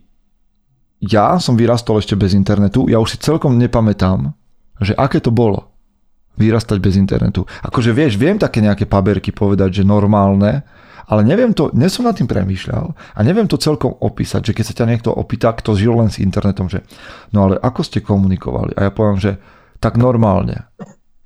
[1.01, 4.31] ja som vyrastol ešte bez internetu, ja už si celkom nepamätám,
[4.79, 5.72] že aké to bolo
[6.37, 7.45] vyrastať bez internetu.
[7.61, 10.65] Akože vieš, viem také nejaké paberky povedať, že normálne,
[11.05, 14.65] ale neviem to, nie som nad tým premýšľal a neviem to celkom opísať, že keď
[14.65, 16.81] sa ťa niekto opýta, kto žil len s internetom, že
[17.35, 18.73] no ale ako ste komunikovali?
[18.79, 19.37] A ja poviem, že
[19.83, 20.63] tak normálne.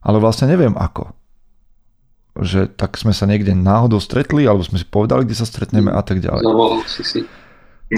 [0.01, 1.13] Ale vlastne neviem ako.
[2.37, 6.01] Že tak sme sa niekde náhodou stretli, alebo sme si povedali, kde sa stretneme a
[6.01, 6.41] tak ďalej.
[6.89, 7.21] Si.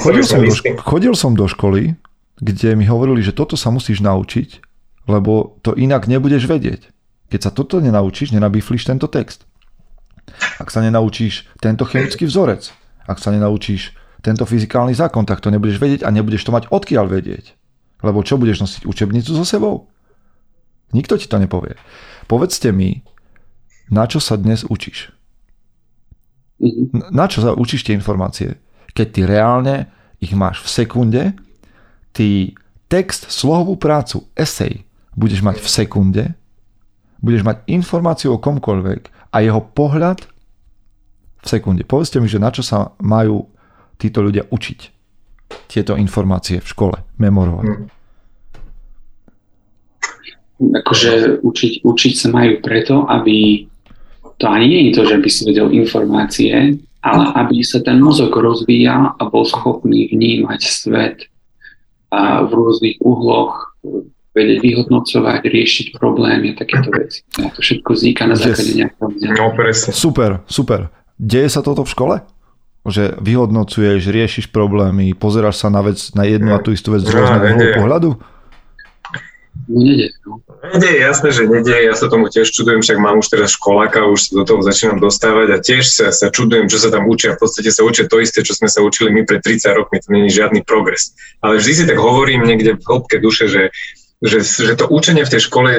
[0.03, 1.95] Chodil som, do, ško- chodil som do školy,
[2.43, 4.61] kde mi hovorili, že toto sa musíš naučiť,
[5.07, 6.91] lebo to inak nebudeš vedieť.
[7.29, 9.45] Keď sa toto nenaučíš, nenabiflíš tento text.
[10.57, 12.69] Ak sa nenaučíš tento chemický vzorec,
[13.05, 17.05] ak sa nenaučíš tento fyzikálny zákon, tak to nebudeš vedieť a nebudeš to mať odkiaľ
[17.07, 17.55] vedieť.
[18.03, 19.87] Lebo čo budeš nosiť učebnicu so sebou?
[20.91, 21.77] Nikto ti to nepovie.
[22.25, 23.05] Povedzte mi,
[23.89, 25.13] na čo sa dnes učíš?
[26.59, 27.13] Mhm.
[27.13, 28.59] Na čo sa učíš tie informácie?
[28.93, 29.89] Keď ty reálne
[30.19, 31.23] ich máš v sekunde,
[32.11, 32.57] ty
[32.91, 34.83] text, slohovú prácu, esej
[35.15, 36.23] budeš mať v sekunde,
[37.19, 40.19] budeš mať informáciu o komkoľvek a jeho pohľad
[41.39, 41.83] v sekunde.
[41.87, 43.47] Povedzte mi, že na čo sa majú
[43.99, 44.79] títo ľudia učiť
[45.69, 47.67] tieto informácie v škole, memorovať.
[47.67, 47.87] Hm.
[50.59, 53.63] Akože učiť, učiť sa majú preto, aby
[54.39, 58.35] to ani nie je to, že by si vedel informácie, ale aby sa ten mozog
[58.35, 61.17] rozvíjal a bol schopný vnímať svet
[62.11, 63.71] a v rôznych uhloch,
[64.31, 67.25] vedieť vyhodnocovať, riešiť problémy a takéto veci.
[67.37, 68.45] A to všetko vzniká na Yes.
[68.47, 69.37] základe nejakého vzdelania.
[69.37, 69.89] No presne.
[69.91, 70.79] Super, super.
[71.15, 72.15] Deje sa toto v škole?
[72.81, 77.09] Že vyhodnocuješ, riešiš problémy, pozeráš sa na vec, na jednu a tú istú vec z
[77.09, 77.75] No, rôzneho nedieje.
[77.75, 78.09] pohľadu?
[79.67, 80.39] No nedej, no.
[80.65, 84.19] Nedieje, jasné, že nedieje, ja sa tomu tiež čudujem, však mám už teraz školáka, už
[84.21, 87.33] sa do toho začínam dostávať a tiež sa, sa čudujem, čo sa tam učia.
[87.33, 90.09] V podstate sa učia to isté, čo sme sa učili my pred 30 rokmi, to
[90.09, 91.13] není žiadny progres.
[91.39, 93.69] Ale vždy si tak hovorím niekde v hĺbke duše, že,
[94.23, 95.71] že, že to učenie v tej škole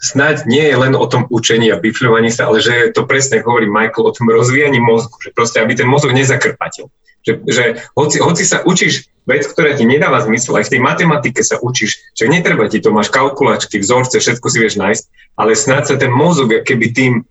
[0.00, 3.64] snáď nie je len o tom učení a bifľovaní sa, ale že to presne, hovorí
[3.64, 6.92] Michael, o tom rozvíjaní mozgu, že proste, aby ten mozog nezakrpatil.
[7.24, 7.64] Že, že
[7.96, 12.12] hoci, hoci sa učíš vec, ktorá ti nedáva zmysel, aj v tej matematike sa učíš,
[12.12, 15.04] že netreba ti to, máš kalkulačky, vzorce, všetko si vieš nájsť,
[15.40, 17.24] ale snáď sa ten mozog, keby tým,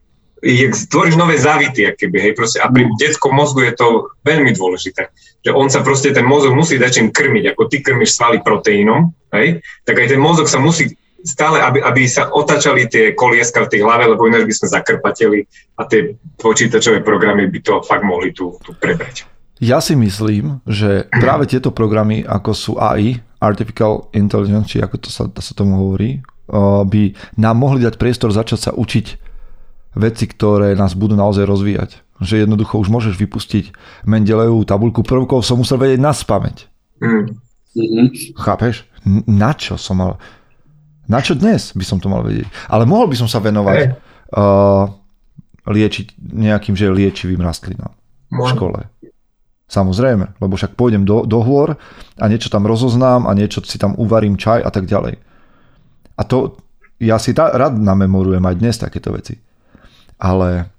[0.44, 5.08] je, tvoríš nové závity, keby, hej, proste, a pri detskom mozgu je to veľmi dôležité,
[5.40, 9.64] že on sa proste, ten mozog musí začať krmiť, ako ty krmiš svaly proteínom, hej,
[9.88, 10.92] tak aj ten mozog sa musí
[11.24, 15.40] stále, aby, aby sa otáčali tie kolieska v tej hlave, lebo ináč by sme zakrpateli
[15.80, 19.24] a tie počítačové programy by to fakt mohli tu, tu prebrať.
[19.64, 25.10] Ja si myslím, že práve tieto programy, ako sú AI, Artificial Intelligence, či ako to
[25.12, 26.20] sa, sa tomu hovorí,
[26.52, 29.24] uh, by nám mohli dať priestor začať sa učiť
[29.94, 32.02] veci, ktoré nás budú naozaj rozvíjať.
[32.22, 33.74] Že jednoducho už môžeš vypustiť
[34.08, 36.58] Mendelejovú tabulku prvkov, som musel vedieť na spameť.
[37.04, 37.26] Mm.
[38.38, 38.86] Chápeš?
[39.04, 40.22] N- Na čo som mal...
[41.04, 42.48] Na čo dnes by som to mal vedieť?
[42.72, 43.88] Ale mohol by som sa venovať Hej.
[44.40, 44.88] uh,
[45.68, 47.92] liečiť nejakým, že liečivým rastlinám
[48.32, 48.88] v škole.
[49.68, 51.76] Samozrejme, lebo však pôjdem do, do hôr
[52.22, 55.18] a niečo tam rozoznám a niečo si tam uvarím čaj a tak ďalej.
[56.14, 56.62] A to
[57.02, 59.36] ja si tá, rád namemorujem aj dnes takéto veci.
[60.24, 60.72] Ale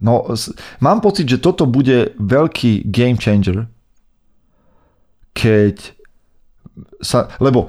[0.00, 0.24] no,
[0.80, 3.68] mám pocit, že toto bude veľký game changer,
[5.36, 5.92] keď
[7.04, 7.68] sa, lebo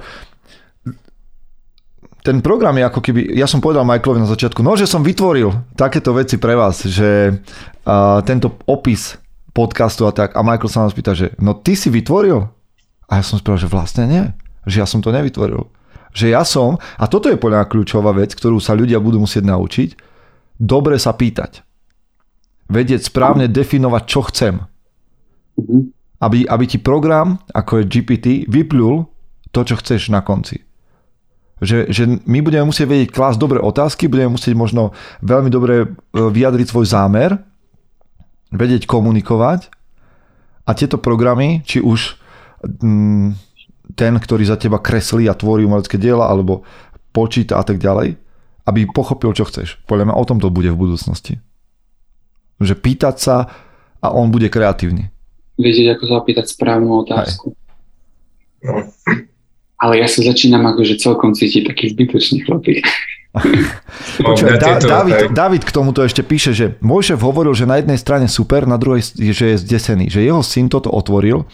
[2.26, 5.78] ten program je ako keby, ja som povedal Michaelovi na začiatku, no, že som vytvoril
[5.78, 9.14] takéto veci pre vás, že uh, tento opis
[9.54, 12.50] podcastu a tak, a Michael sa nás pýta, že no ty si vytvoril?
[13.06, 14.24] A ja som spravil, že vlastne nie,
[14.66, 15.70] že ja som to nevytvoril.
[16.10, 19.88] Že ja som, a toto je podľa kľúčová vec, ktorú sa ľudia budú musieť naučiť,
[20.56, 21.62] dobre sa pýtať.
[22.66, 24.54] Vedieť správne definovať, čo chcem.
[25.56, 25.94] Mhm.
[26.16, 29.04] Aby, aby ti program, ako je GPT, vyplul
[29.52, 30.64] to, čo chceš na konci.
[31.60, 35.86] Že, že my budeme musieť vedieť klásť dobré otázky, budeme musieť možno veľmi dobre e,
[36.12, 37.36] vyjadriť svoj zámer,
[38.52, 39.72] vedieť komunikovať
[40.68, 42.16] a tieto programy, či už
[42.64, 43.28] mm,
[43.96, 46.64] ten, ktorý za teba kreslí a tvorí umelecké diela, alebo
[47.16, 48.20] počíta a tak ďalej,
[48.66, 49.78] aby pochopil, čo chceš.
[49.86, 51.38] Podľa mňa o tom to bude v budúcnosti.
[52.58, 53.36] Že pýtať sa
[54.02, 55.08] a on bude kreatívny.
[55.56, 57.54] Vedieť, ako sa opýtať správnu otázku.
[58.66, 58.82] No.
[59.76, 62.84] Ale ja sa začínam akože celkom cítiť taký zbytočný chlapík.
[64.26, 68.00] Počuaj, da, David, David k tomuto ešte píše, že môj šéf hovoril, že na jednej
[68.00, 71.44] strane super, na druhej, že je zdesený, že jeho syn toto otvoril,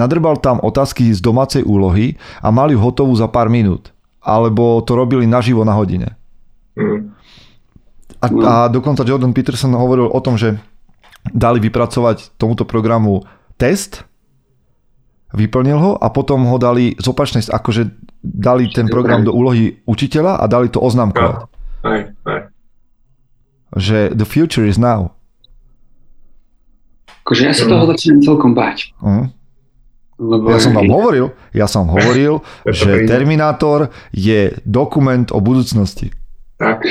[0.00, 3.92] nadrbal tam otázky z domácej úlohy a mali ju hotovú za pár minút.
[4.24, 6.16] Alebo to robili naživo na hodine.
[6.76, 7.16] Mm.
[8.20, 10.56] A, a dokonca Jordan Peterson hovoril o tom, že
[11.32, 13.26] dali vypracovať tomuto programu
[13.58, 14.04] test,
[15.34, 17.90] vyplnil ho a potom ho dali z opačnej, akože
[18.22, 21.50] dali ten program do úlohy učiteľa a dali to oznámkovať.
[21.82, 22.00] Aj.
[23.76, 25.12] Že the future is now.
[27.26, 27.90] Akože ja sa toho mm.
[27.90, 28.94] začínam celkom báť.
[29.02, 29.26] Uh-huh.
[30.16, 32.40] Lebo ja som vám hovoril, ja som hovoril,
[32.78, 36.14] že Terminátor je dokument o budúcnosti.
[36.56, 36.80] Tak.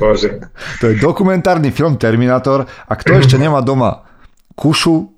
[0.00, 0.48] Bože.
[0.80, 4.08] To je dokumentárny film Terminátor a kto ešte nemá doma
[4.56, 5.12] kušu,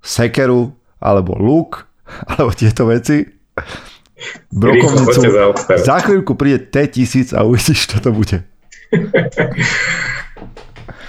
[0.00, 1.84] sekeru alebo luk
[2.32, 3.28] alebo tieto veci,
[4.52, 5.20] brokovnicu,
[5.80, 8.44] za chvíľku príde T1000 a uvidíš, čo to bude.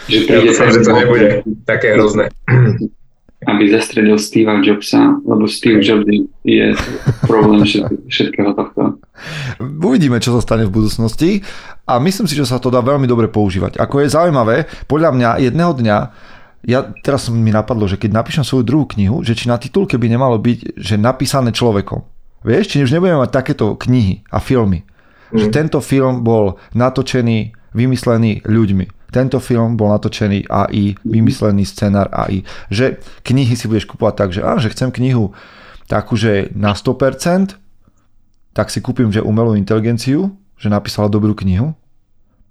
[0.07, 2.31] že ja dúfam, že to nebude také hrozné.
[3.41, 6.05] Aby zastredil Steve'a Jobsa, lebo Steve Jobs
[6.45, 6.77] je
[7.25, 7.65] problém
[8.05, 9.01] všetkého tohto.
[9.61, 11.41] Uvidíme, čo sa stane v budúcnosti
[11.89, 13.81] a myslím si, že sa to dá veľmi dobre používať.
[13.81, 15.97] Ako je zaujímavé, podľa mňa jedného dňa
[16.61, 20.05] ja teraz mi napadlo, že keď napíšem svoju druhú knihu, že či na titulke by
[20.05, 22.05] nemalo byť, že napísané človekom.
[22.45, 24.85] Vieš, či už nebudeme mať takéto knihy a filmy.
[25.33, 25.37] Mm.
[25.41, 29.00] Že tento film bol natočený, vymyslený ľuďmi.
[29.11, 32.47] Tento film bol natočený AI, vymyslený scenár AI.
[32.71, 32.97] Že
[33.27, 35.35] knihy si budeš kúpovať tak, že, á, že chcem knihu
[35.91, 37.59] takú, že na 100%,
[38.55, 41.75] tak si kúpim, že umelú inteligenciu, že napísala dobrú knihu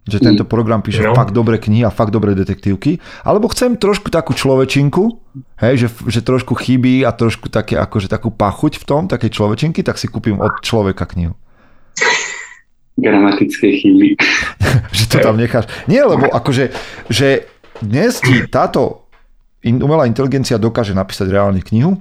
[0.09, 1.12] že tento program píše no.
[1.12, 5.20] fakt dobré knihy a fakt dobré detektívky, alebo chcem trošku takú človečinku,
[5.61, 9.85] hej, že, že trošku chybí a trošku také, akože takú pachuť v tom, také človečinky,
[9.85, 11.37] tak si kúpim od človeka knihu.
[12.98, 14.18] Gramatické chyby.
[14.96, 15.70] že to tam necháš.
[15.87, 16.74] Nie, lebo akože,
[17.07, 17.46] že
[17.81, 19.09] dnes ti táto
[19.64, 22.00] umelá inteligencia dokáže napísať reálne knihu,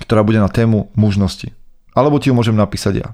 [0.00, 1.52] ktorá bude na tému mužnosti.
[1.92, 3.08] Alebo ti ju môžem napísať ja.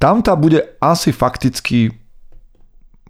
[0.00, 1.92] Tam tá bude asi fakticky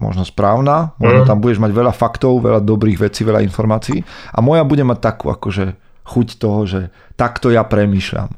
[0.00, 1.28] možno správna, možno mm.
[1.28, 4.00] tam budeš mať veľa faktov, veľa dobrých vecí, veľa informácií
[4.32, 5.76] a moja bude mať takú akože
[6.08, 6.80] chuť toho, že
[7.20, 8.32] takto ja premýšľam.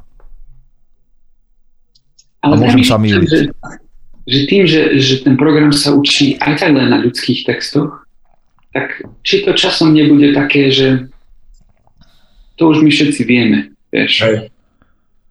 [2.42, 3.54] Ale a môžem sa míliť.
[4.22, 8.06] Že, tým, že, že ten program sa učí aj tak len na ľudských textoch,
[8.70, 11.10] tak či to časom nebude také, že
[12.54, 14.14] to už my všetci vieme, vieš.
[14.22, 14.52] Hej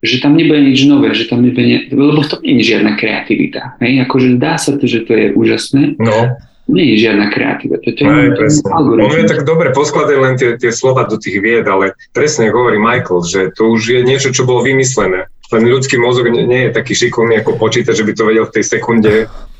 [0.02, 1.78] že tam nebude nič nové, že tam nebude, ne...
[1.94, 3.78] lebo to nie je žiadna kreativita.
[3.78, 4.02] Hej?
[4.10, 6.34] Akože dá sa to, že to je úžasné, no.
[6.66, 7.86] nie je žiadna kreativita.
[7.86, 8.66] To je Aj, presne.
[8.82, 12.82] On vie tak dobre poskladať len tie, tie slova do tých vied, ale presne hovorí
[12.82, 15.30] Michael, že to už je niečo, čo bolo vymyslené.
[15.52, 18.64] Len ľudský mozog nie, je taký šikovný ako počítať, že by to vedel v tej
[18.64, 19.12] sekunde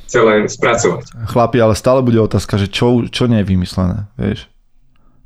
[0.08, 1.12] celé spracovať.
[1.27, 4.47] Chlapi, ale stále bude otázka, že čo, čo nie je vymyslené, vieš?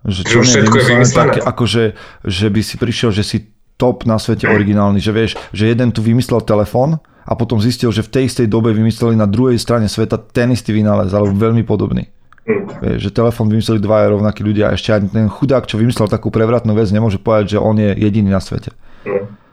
[0.05, 1.33] Že čo je vymyslené, je vymyslené.
[1.37, 1.83] Tak, akože,
[2.25, 3.37] že by si prišiel, že si
[3.81, 8.05] top na svete originálny, že vieš, že jeden tu vymyslel telefón a potom zistil, že
[8.05, 12.05] v tej istej dobe vymysleli na druhej strane sveta ten istý vynález, alebo veľmi podobný.
[12.45, 12.69] Mm.
[12.85, 16.29] Vieš, že telefón vymysleli dvaja rovnakí ľudia a ešte ani ten chudák, čo vymyslel takú
[16.29, 18.69] prevratnú vec, nemôže povedať, že on je jediný na svete.
[19.05, 19.44] Mm.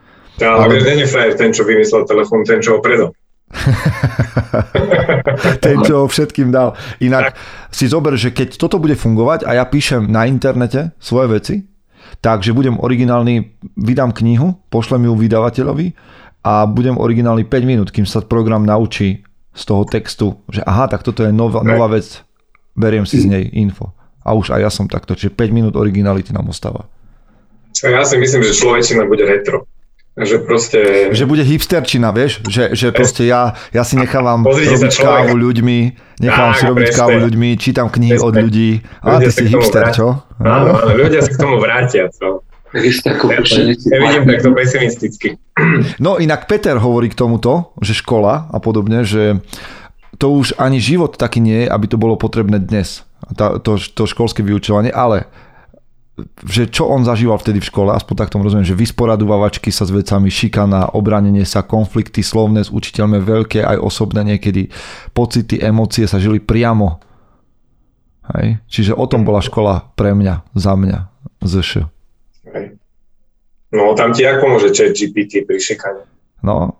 [0.43, 3.15] Ale, ale vieš, není frajer ten, čo vymyslel telefón, ten, čo ho predal.
[5.65, 6.75] ten, čo ho všetkým dal.
[7.05, 7.37] Inak
[7.71, 11.57] si zober, že keď toto bude fungovať a ja píšem na internete svoje veci,
[12.23, 15.87] Takže budem originálny, vydám knihu, pošlem ju vydavateľovi
[16.47, 21.03] a budem originálny 5 minút, kým sa program naučí z toho textu, že aha, tak
[21.03, 22.23] toto je nová, nová vec,
[22.79, 23.91] beriem si z nej info.
[24.23, 26.87] A už aj ja som takto, čiže 5 minút originality nám ostáva.
[27.83, 29.67] Ja si myslím, že človečina bude retro.
[30.13, 30.79] Že proste...
[31.17, 32.45] Že bude hipsterčina, vieš?
[32.45, 35.79] Že, že proste ja, ja si nechávam robiť kávu ľuďmi,
[36.21, 37.01] nechávam tak, si robiť presne.
[37.01, 38.29] kávu ľuďmi, čítam knihy presne.
[38.29, 38.71] od ľudí.
[39.01, 39.97] A ty si hipster, vrát...
[39.97, 40.21] čo?
[40.37, 42.45] Áno, áno, ľudia sa k tomu vrátia, čo?
[42.73, 42.89] Ja,
[43.93, 45.37] ja vidím takto pesimisticky.
[46.01, 49.45] No inak Peter hovorí k tomuto, že škola a podobne, že
[50.17, 53.05] to už ani život taký nie je, aby to bolo potrebné dnes.
[53.37, 55.29] Tá, to, to školské vyučovanie, ale
[56.45, 59.95] že čo on zažíval vtedy v škole, aspoň tak tomu rozumiem, že vysporadovávačky sa s
[59.95, 64.69] vecami, šikana, obranenie sa, konflikty slovné s učiteľmi, veľké aj osobné niekedy,
[65.17, 67.01] pocity, emócie sa žili priamo.
[68.37, 68.61] Hej?
[68.69, 70.99] Čiže o tom bola škola pre mňa, za mňa,
[71.41, 71.89] ZŠ.
[73.73, 76.05] No tam ti ako pomôže chat GPT pri šikane?
[76.45, 76.77] No,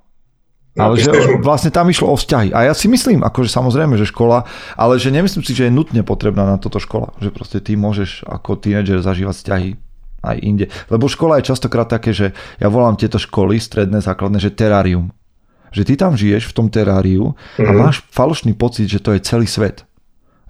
[0.73, 2.57] ale že vlastne tam išlo o vzťahy.
[2.57, 6.01] A ja si myslím, akože samozrejme, že škola, ale že nemyslím si, že je nutne
[6.01, 7.13] potrebná na toto škola.
[7.21, 9.71] Že proste ty môžeš ako tínedžer zažívať vzťahy
[10.23, 10.67] aj inde.
[10.89, 15.13] Lebo škola je častokrát také, že ja volám tieto školy, stredné, základné, že terárium.
[15.73, 17.77] Že ty tam žiješ v tom teráriu a Mhm.
[17.77, 19.85] máš falošný pocit, že to je celý svet.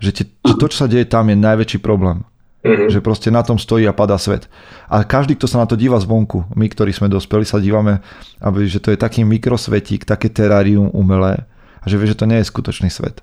[0.02, 2.26] Že, te, že to, čo sa deje tam, je najväčší problém.
[2.62, 2.94] Mhm.
[2.94, 4.46] Že proste na tom stojí a padá svet.
[4.86, 7.98] A každý, kto sa na to díva zvonku, my, ktorí sme dospeli, sa dívame,
[8.38, 11.42] aby, že to je taký mikrosvetík, také terárium umelé
[11.82, 13.18] a že vie, že to nie je skutočný svet.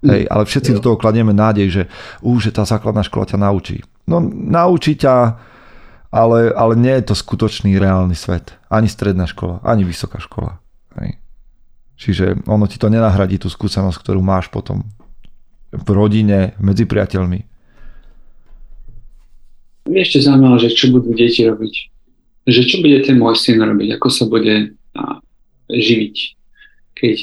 [0.00, 1.82] Hej, ale všetci do toho kladieme nádej, že,
[2.24, 3.84] že tá základná škola ťa naučí.
[4.08, 5.36] No naučí ťa,
[6.08, 8.56] ale, ale nie je to skutočný reálny svet.
[8.72, 10.58] Ani stredná škola, ani vysoká škola.
[10.98, 11.20] Hej.
[12.00, 14.88] Čiže ono ti to nenahradí tú skúsenosť, ktorú máš potom
[15.68, 17.49] v rodine, medzi priateľmi.
[19.90, 21.74] Ešte zaujímalo, že čo budú deti robiť.
[22.46, 24.74] Že čo bude ten môj syn robiť, ako sa bude
[25.70, 26.16] živiť.
[26.94, 27.16] Keď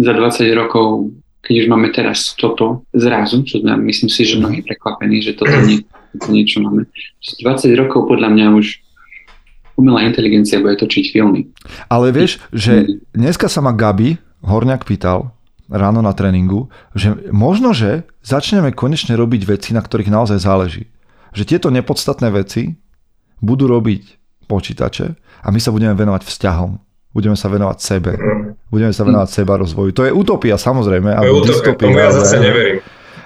[0.00, 1.12] za 20 rokov,
[1.44, 5.54] keď už máme teraz toto zrazu, čo sme, myslím si, že mnohí prekvapení, že toto,
[5.64, 5.84] nie,
[6.16, 6.86] toto niečo máme.
[7.20, 7.32] Že
[7.74, 8.66] 20 rokov podľa mňa už
[9.80, 11.48] umelá inteligencia bude točiť filmy.
[11.88, 15.32] Ale vieš, že dneska sa ma Gabi Horňák pýtal
[15.70, 20.90] ráno na tréningu, že možno, že začneme konečne robiť veci, na ktorých naozaj záleží.
[21.30, 22.74] Že tieto nepodstatné veci
[23.38, 24.02] budú robiť
[24.46, 26.70] počítače a my sa budeme venovať vzťahom.
[27.10, 28.12] Budeme sa venovať sebe.
[28.70, 29.90] Budeme sa venovať seba rozvoju.
[29.94, 31.82] To je utopia samozrejme, To je útok, dystopia.
[31.82, 32.78] tomu ja ale- zase neverím.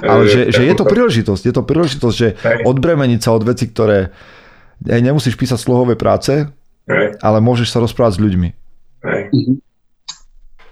[0.05, 2.29] Ale že, že je to príležitosť, je to príležitosť, že
[2.67, 4.13] odbremeniť sa od veci, ktoré
[4.85, 6.45] hej, nemusíš písať slohové práce,
[7.21, 8.49] ale môžeš sa rozprávať s ľuďmi.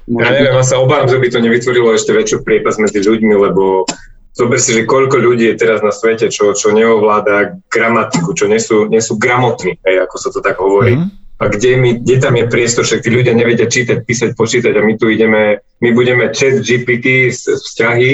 [0.03, 3.33] Môže Ja neviem, ja sa obávam, že by to nevytvorilo ešte väčšiu priepas medzi ľuďmi,
[3.39, 3.87] lebo
[4.33, 8.61] zober si, že koľko ľudí je teraz na svete, čo, čo neovláda gramatiku, čo nie
[8.61, 10.97] sú, nie sú gramotní, hej, ako sa to tak hovorí.
[10.97, 11.09] Mhm.
[11.43, 14.87] A kde, mi, kde tam je priestor, však tí ľudia nevedia čítať, písať, počítať a
[14.87, 18.11] my tu ideme, my budeme chat GPT, vzťahy,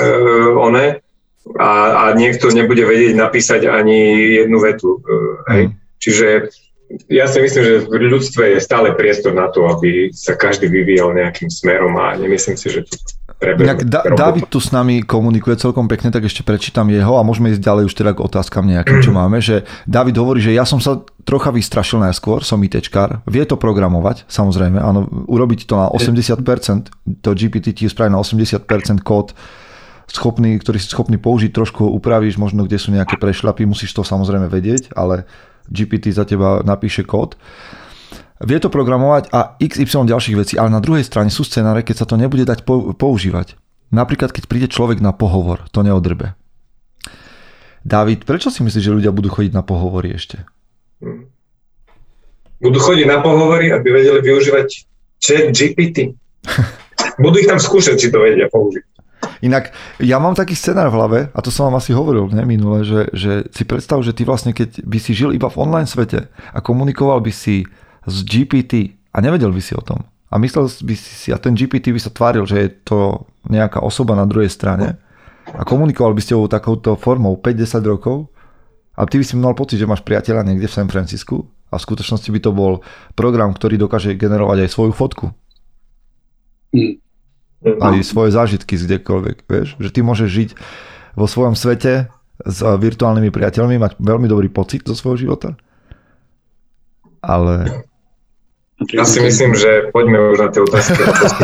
[0.00, 0.96] uh, one,
[1.60, 5.04] a, a niekto nebude vedieť napísať ani jednu vetu.
[5.52, 5.62] Hej.
[5.68, 5.72] Mhm.
[6.00, 6.26] Čiže
[7.06, 11.14] ja si myslím, že v ľudstve je stále priestor na to, aby sa každý vyvíjal
[11.14, 12.82] nejakým smerom a nemyslím si, že
[13.40, 13.66] prebehnú.
[13.66, 14.04] Inak da-.
[14.12, 17.88] David tu s nami komunikuje celkom pekne, tak ešte prečítam jeho a môžeme ísť ďalej
[17.88, 19.40] už teda k otázkam nejakým, čo máme.
[19.40, 24.28] Že David hovorí, že ja som sa trocha vystrašil najskôr, som ITčkár, vie to programovať,
[24.28, 29.32] samozrejme, áno, urobiť to na 80%, to GPT ti spraví na 80% kód,
[30.10, 34.02] schopný, ktorý si schopný použiť, trošku ho upravíš, možno kde sú nejaké prešľapy, musíš to
[34.02, 35.24] samozrejme vedieť, ale
[35.70, 37.38] GPT za teba napíše kód.
[38.40, 42.06] Vie to programovať a XY ďalších vecí, ale na druhej strane sú scenáre, keď sa
[42.08, 43.60] to nebude dať po- používať.
[43.92, 46.32] Napríklad, keď príde človek na pohovor, to neodrbe.
[47.84, 50.48] David, prečo si myslíš, že ľudia budú chodiť na pohovory ešte?
[52.60, 54.68] Budú chodiť na pohovory, aby vedeli využívať
[55.20, 56.16] chat GPT.
[57.20, 58.84] Budú ich tam skúšať, či to vedia použiť.
[59.44, 62.84] Inak, ja mám taký scenár v hlave, a to som vám asi hovoril ne, minule,
[62.84, 66.28] že, že si predstav, že ty vlastne, keď by si žil iba v online svete
[66.28, 67.68] a komunikoval by si
[68.06, 70.04] s GPT a nevedel by si o tom.
[70.30, 73.82] A myslel by si si, a ten GPT by sa tváril, že je to nejaká
[73.82, 74.96] osoba na druhej strane
[75.50, 78.30] a komunikoval by ste o takouto formou 5-10 rokov
[78.94, 81.82] a ty by si mal pocit, že máš priateľa niekde v San Francisku a v
[81.82, 82.86] skutočnosti by to bol
[83.18, 85.34] program, ktorý dokáže generovať aj svoju fotku
[86.70, 87.02] Hm.
[87.82, 89.74] aj svoje zážitky z kdekoľvek, vieš?
[89.82, 90.50] Že ty môžeš žiť
[91.18, 92.08] vo svojom svete
[92.40, 95.58] s virtuálnymi priateľmi, mať veľmi dobrý pocit zo svojho života.
[97.20, 97.84] Ale
[98.88, 101.00] Ja si myslím, že poďme už na tie otázky.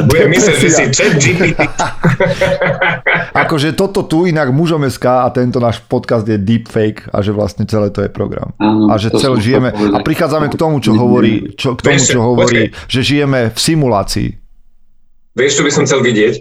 [0.09, 1.61] Budem myslieť, že si chat GPT.
[3.44, 7.68] akože toto tu inak mužom SK a tento náš podcast je deepfake a že vlastne
[7.68, 8.57] celé to je program.
[8.57, 12.20] Áno, A že celé žijeme a prichádzame k tomu, čo hovorí, čo, k tomu, čo
[12.25, 14.29] hovorí, že žijeme v simulácii.
[15.37, 16.40] Vieš, čo by som chcel vidieť?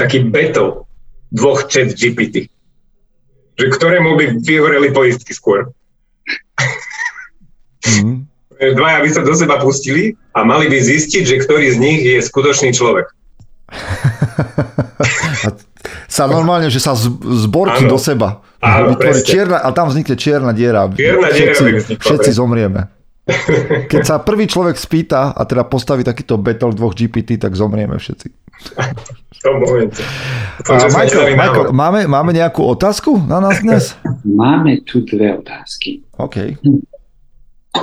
[0.00, 0.88] Taký battle
[1.36, 2.48] dvoch chat GPT.
[3.60, 5.68] Že ktorému by vyhoreli poistky skôr.
[7.84, 8.27] Mhm.
[8.58, 12.18] Dvaja by sa do seba pustili a mali by zistiť, že ktorý z nich je
[12.18, 13.06] skutočný človek.
[15.46, 15.48] A
[16.08, 17.12] sa normálne, že sa z-
[17.46, 17.94] zborčí Áno.
[17.94, 18.42] do seba.
[18.58, 20.90] Áno, čierna, a tam vznikne čierna diera.
[20.90, 22.80] Čierna diera všetci, vznikla, všetci zomrieme.
[23.92, 28.28] Keď sa prvý človek spýta a teda postaví takýto battle dvoch GPT, tak zomrieme všetci.
[29.06, 30.02] V tom momente.
[30.66, 33.94] A Michael, Michael, máme, máme nejakú otázku na nás dnes?
[34.26, 36.02] Máme tu dve otázky.
[36.18, 36.58] OK.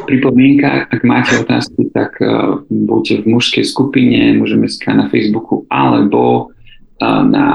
[0.04, 6.52] Pripomienka, ak máte otázky, tak uh, buďte v mužskej skupine, môžeme skať na Facebooku, alebo
[7.00, 7.48] uh, na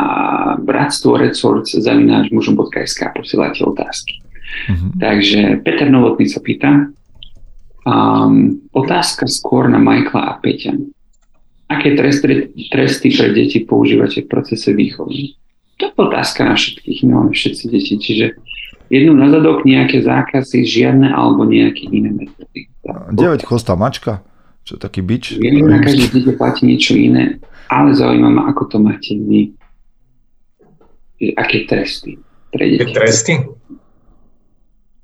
[0.64, 4.24] bratstvo Resorts zavináč mužom.sk posielate otázky.
[4.72, 4.86] Mhm.
[4.98, 6.90] Takže Peter Novotný sa pýta,
[7.86, 10.74] um, otázka skôr na Michaela a Peťa.
[11.70, 15.38] Aké tresty, tresty pre deti používate v procese výchovy?
[15.78, 18.26] To je otázka na všetkých, nemáme všetci deti, čiže
[18.90, 22.68] jednu na zadok nejaké zákazy, žiadne alebo nejaké iné metódy.
[22.84, 24.26] 9 chostá mačka.
[24.66, 25.38] Čo je taký bič?
[25.38, 29.54] Viem, na každé dieťa platí niečo iné, ale zaujíma ma, ako to máte vy.
[31.38, 32.18] Aké tresty
[32.50, 32.92] pre deti?
[32.92, 33.34] tresty?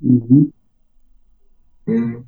[0.02, 0.38] Mhm.
[1.86, 2.26] Mm.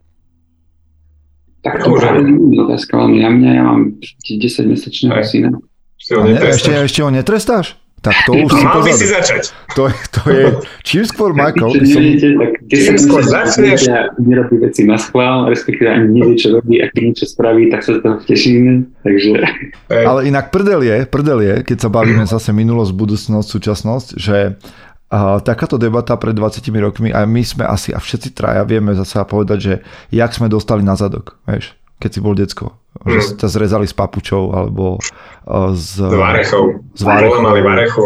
[1.59, 3.51] Tak to je otázka veľmi na mňa.
[3.59, 5.27] Ja mám 10-mesačného Hej.
[5.27, 5.51] syna.
[5.99, 7.75] Ešte, ešte ho netrestáš?
[7.99, 9.43] Tak to už si Mal by si začať.
[9.75, 10.45] To, je- to je...
[10.87, 12.01] Čím skôr, Michael, Keď by som...
[12.03, 13.81] neviete, tak 10 skôr začneš.
[14.23, 17.99] nerobí veci na schvál, respektíve ani nevie, čo robí, a keď niečo spraví, tak sa
[17.99, 18.73] z toho tešíme.
[19.03, 19.35] Takže.
[19.91, 24.55] Ale inak prdel je, prdel je, keď sa bavíme zase minulosť, budúcnosť, súčasnosť, že
[25.09, 29.17] a takáto debata pred 20 rokmi a my sme asi a všetci traja vieme zase
[29.25, 29.75] povedať, že
[30.13, 32.75] jak sme dostali na zadok, vieš, keď si bol decko.
[33.07, 33.39] Mm.
[33.39, 34.99] ťa zrezali s papučou alebo
[35.75, 36.03] z,
[36.99, 37.31] S varechou.
[37.31, 38.05] Dole mali varechu.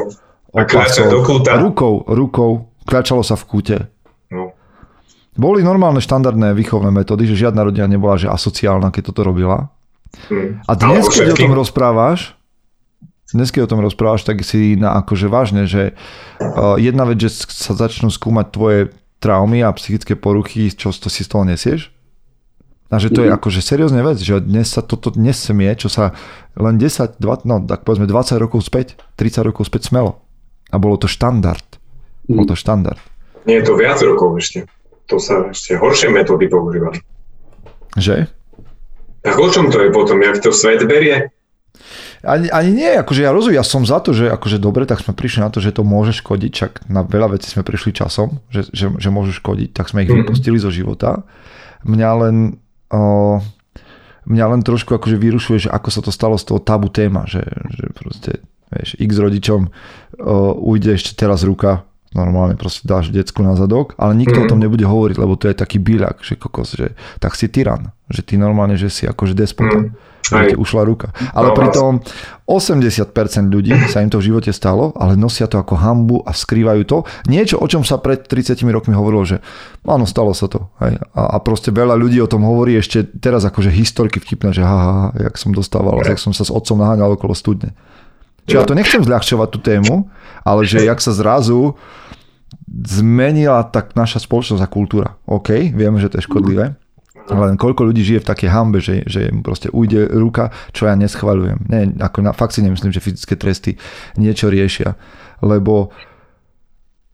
[0.53, 1.57] A kľačať do kúta.
[1.57, 3.77] rukou, rukou, kľačalo sa v kúte.
[4.29, 4.53] No.
[5.33, 9.73] Boli normálne štandardné výchovné metódy, že žiadna rodina nebola že asociálna, keď toto robila.
[10.29, 10.61] Hm.
[10.69, 12.37] A dnes, Alebo keď o tom rozprávaš,
[13.33, 15.97] dnes, keď o tom rozprávaš, tak si na akože vážne, že
[16.37, 18.81] uh, jedna vec, že sa začnú skúmať tvoje
[19.25, 21.89] traumy a psychické poruchy, čo to si z toho nesieš.
[22.93, 23.37] A že to je Mhm.
[23.41, 26.13] akože seriózna vec, že dnes sa toto nesmie, čo sa
[26.55, 30.21] len 10, 20, no tak povedzme 20 rokov späť, 30 rokov späť smelo.
[30.69, 31.65] A bolo to štandard.
[32.29, 33.01] Bolo to štandard.
[33.45, 34.69] Nie je to viac rokov ešte.
[35.09, 37.01] To sa ešte horšie metódy používali.
[37.95, 38.29] Že?
[39.21, 40.21] Tak o čom to je potom?
[40.21, 41.33] Jak to svet berie?
[42.23, 45.11] Ani, ani nie, akože ja rozumiem, ja som za to, že akože dobre, tak sme
[45.11, 48.63] prišli na to, že to môže škodiť, čak na veľa vecí sme prišli časom, že,
[48.71, 50.19] že, že môžu škodiť, tak sme ich Mhm.
[50.23, 51.27] vypustili zo života.
[51.83, 52.62] Mňa len,
[54.23, 57.43] mňa len trošku akože vyrušuje, že ako sa to stalo z toho tabu téma, že,
[57.75, 58.31] že proste,
[58.71, 59.71] vieš, x rodičom o,
[60.71, 61.83] ujde ešte teraz ruka,
[62.13, 64.45] normálne proste dáš decku na zadok, ale nikto Mhm.
[64.45, 67.91] o tom nebude hovoriť, lebo to je taký bíľak, že kokos, že tak si tyran,
[68.13, 69.81] že ty normálne, že si akože despota.
[69.81, 69.97] Hm.
[70.23, 71.11] Že ti ušla ruka.
[71.35, 71.93] Ale No, pritom
[72.47, 73.11] 80%
[73.51, 77.03] ľudí sa im to v živote stalo, ale nosia to ako hambu a skrývajú to.
[77.27, 79.43] Niečo, o čom sa pred 30 rokmi hovorilo, že
[79.83, 80.71] áno, stalo sa to.
[80.83, 81.03] Hej.
[81.17, 84.71] A, a proste veľa ľudí o tom hovorí ešte teraz akože historky vtipné, že ha,
[84.71, 87.75] ha, ha, jak som dostával, jak som sa s otcom naháňal okolo studne.
[88.47, 90.11] Čiže ja to nechcem zľahčovať tú tému,
[90.43, 91.79] ale že jak sa zrazu
[92.69, 95.09] zmenila tak naša spoločnosť a kultúra.
[95.31, 96.75] OK, vieme, že to je škodlivé,
[97.35, 100.95] len koľko ľudí žije v takej hambe, že, že im proste ujde ruka, čo ja
[100.99, 101.59] neschvaľujem.
[101.69, 103.81] Nie, ako na, fakt si nemyslím, že fyzické tresty
[104.21, 104.95] niečo riešia.
[105.41, 105.91] Lebo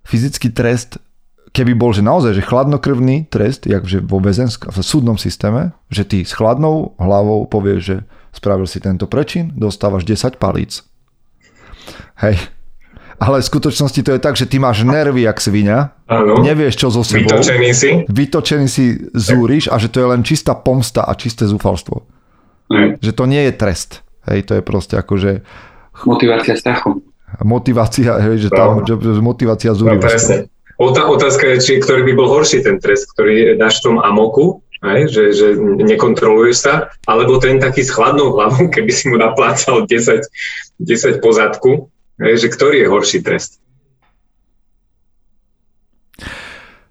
[0.08, 0.98] fyzický trest,
[1.52, 6.04] keby bol, že naozaj, že chladnokrvný trest, jak že vo väzensk- v súdnom systéme, že
[6.04, 7.96] ty s chladnou hlavou povieš, že
[8.32, 10.84] spravil si tento prečin, dostávaš 10 palíc.
[12.20, 12.57] Hej.
[13.18, 16.38] Ale v skutočnosti to je tak, že ty máš nervy jak svinia, Áno.
[16.38, 17.90] nevieš čo so sebou Vytočený si.
[18.06, 22.06] vytočený si zúriš a že to je len čistá pomsta a čisté zúfalstvo.
[22.68, 23.00] Hej.
[23.00, 23.90] Že to nie je trest.
[24.24, 25.42] Hej, to je proste akože
[26.00, 27.02] motivácia strachu.
[27.42, 30.04] motivácia, hej, že tam, že, že motivácia No, zúrivosti.
[30.04, 30.36] presne.
[30.78, 35.10] Otázka je, či, ktorý by bol horší ten trest, ktorý dáš v tom amoku, aj,
[35.10, 40.22] že, že nekontroluješ sa, alebo ten taký s chladnou hlavou, keby si mu naplácal 10,
[40.78, 43.62] 10 po zadku, aj, že ktorý je horší trest?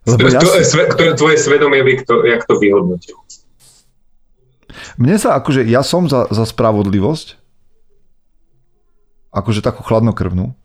[0.07, 0.63] Lebo ja Kto- si,
[1.19, 3.19] tvoje svedomie by, kto, jak to vyhodnotil?
[4.95, 7.35] mne sa akože, ja som za, za spravodlivosť,
[9.35, 10.55] akože takú chladnokrvnú.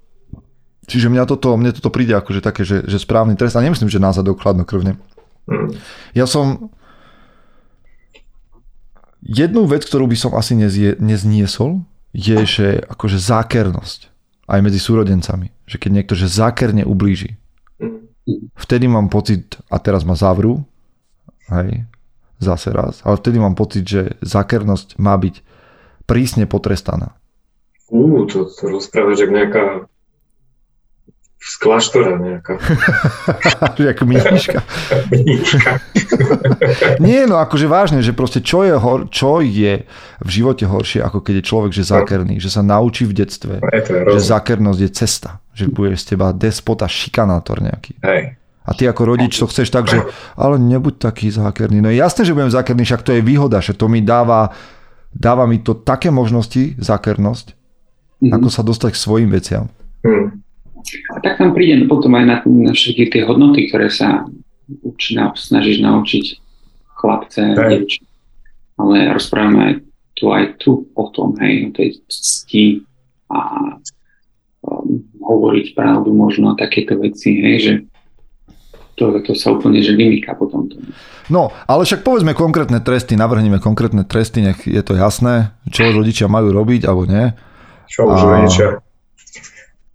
[0.86, 3.54] Čiže mňa toto, mne toto príde akože také, že, že správny trest.
[3.54, 4.98] A nemyslím, že na zadok chladnokrvne.
[5.50, 5.68] Hm.
[6.14, 6.70] Ja som...
[9.22, 14.11] Jednu vec, ktorú by som asi nezie, nezniesol, je, že akože zákernosť
[14.46, 15.50] aj medzi súrodencami.
[15.66, 17.38] Že keď niekto, že zákerne ublíži.
[18.54, 20.62] Vtedy mám pocit, a teraz ma zavrú,
[21.50, 21.82] hej,
[22.38, 25.42] zase raz, ale vtedy mám pocit, že zákernosť má byť
[26.06, 27.18] prísne potrestaná.
[27.90, 29.64] Ú, to, to rozprávaš, jak nejaká
[31.42, 32.54] z kláštora nejaká.
[33.90, 34.62] Jak mníška.
[37.02, 39.82] Nie, no akože vážne, že proste čo je, hor, čo je
[40.22, 43.82] v živote horšie, ako keď je človek, že zákerný, že sa naučí v detstve, je
[43.90, 47.98] že zákernosť je cesta, že bude z teba despota, šikanátor nejaký.
[48.06, 48.38] Hej.
[48.62, 49.98] A ty ako rodič to chceš tak, že
[50.38, 51.82] ale nebuď taký zákerný.
[51.82, 54.54] No je jasné, že budem zákerný, však to je výhoda, že to mi dáva,
[55.10, 57.58] dáva mi to také možnosti, zákernosť,
[58.22, 58.38] Mhm.
[58.38, 59.66] ako sa dostať k svojim veciam.
[60.06, 60.41] Hm.
[61.14, 64.26] A tak tam príde potom aj na, na všetky tie hodnoty, ktoré sa
[64.82, 66.24] uči, na, snažíš naučiť
[66.98, 67.68] chlapce, Hej.
[67.68, 68.06] dievčat.
[68.80, 69.74] Ale rozprávame aj
[70.16, 72.84] tu aj tu o tom, hej, o tej cti
[73.32, 73.40] a
[74.62, 77.72] um, hovoriť pravdu možno a takéto veci, hej, že
[78.94, 80.68] to, to sa úplne že vymýka potom.
[81.26, 86.28] No, ale však povedzme konkrétne tresty, navrhneme konkrétne tresty, nech je to jasné, čo rodičia
[86.28, 87.32] majú robiť alebo nie.
[87.88, 88.68] Čo už rodičia.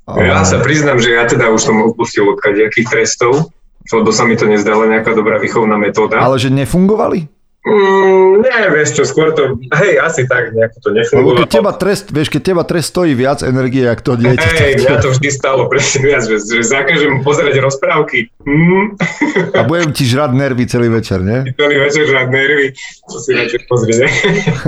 [0.08, 3.52] Ja sa priznám, že ja teda už som upustil od kadejakých trestov,
[3.92, 6.24] lebo sa mi to nezdala nejaká dobrá výchovná metóda.
[6.24, 7.28] Ale že nefungovali?
[7.68, 11.44] Mm, nie, vieš čo, skôr to, hej, asi tak nejako to nefungovalo.
[11.44, 14.48] Keď teba trest, vieš, keď teba trest stojí viac energie, jak to dieťa.
[14.56, 18.32] Hej, mňa to vždy stalo presne viac, že, že zakážem pozerať rozprávky.
[18.48, 18.96] Mm.
[19.52, 21.44] A budem ti žrať nervy celý večer, nie?
[21.60, 22.68] Celý večer žrať nervy,
[23.04, 24.00] to si radšej pozrieť.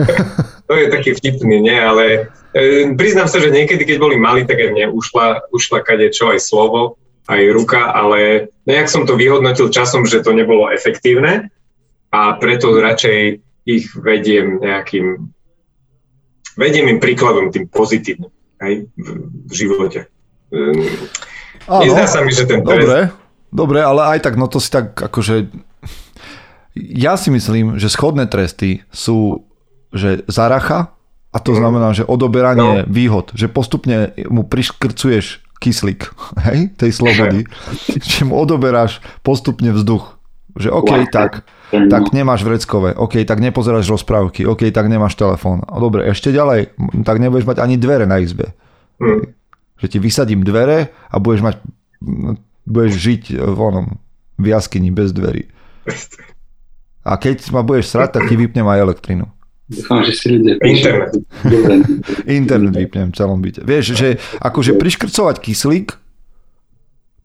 [0.68, 4.60] to je taký vtipný, nie, ale e, priznám sa, že niekedy, keď boli mali, tak
[4.62, 9.70] aj mne ušla, ušla kade čo aj slovo, aj ruka, ale nejak som to vyhodnotil
[9.70, 11.54] časom, že to nebolo efektívne
[12.10, 13.20] a preto radšej
[13.70, 15.30] ich vediem nejakým,
[16.58, 19.08] vediem im príkladom tým pozitívnym aj v,
[19.54, 20.10] živote.
[21.70, 22.90] Áno, Nezdá sa mi, že ten trest...
[22.90, 23.00] Dobre,
[23.54, 25.48] dobre, ale aj tak, no to si tak akože...
[26.76, 29.48] Ja si myslím, že schodné tresty sú,
[29.94, 30.98] že zaracha,
[31.30, 32.90] a to znamená, že odoberanie no.
[32.90, 36.10] výhod, že postupne mu priškrcuješ kyslík,
[36.50, 37.46] hej, tej slobody,
[38.12, 40.18] že mu odoberáš postupne vzduch.
[40.58, 45.62] Že OK, tak, tak nemáš vreckové, OK, tak nepozeráš rozprávky, OK, tak nemáš telefón.
[45.62, 46.74] Dobre, ešte ďalej,
[47.06, 48.58] tak nebudeš mať ani dvere na izbe.
[48.98, 49.30] Hmm.
[49.78, 51.56] Že ti vysadím dvere a budeš mať,
[52.66, 54.02] budeš žiť v onom,
[54.42, 55.48] v jaskyni bez dverí.
[57.06, 59.30] A keď ma budeš srať, tak ti vypnem aj elektrinu.
[59.70, 61.14] Dúfam, že si ľudia Internet.
[62.26, 63.62] Internet vypnem v celom byte.
[63.62, 65.88] Vieš, že akože priškrcovať kyslík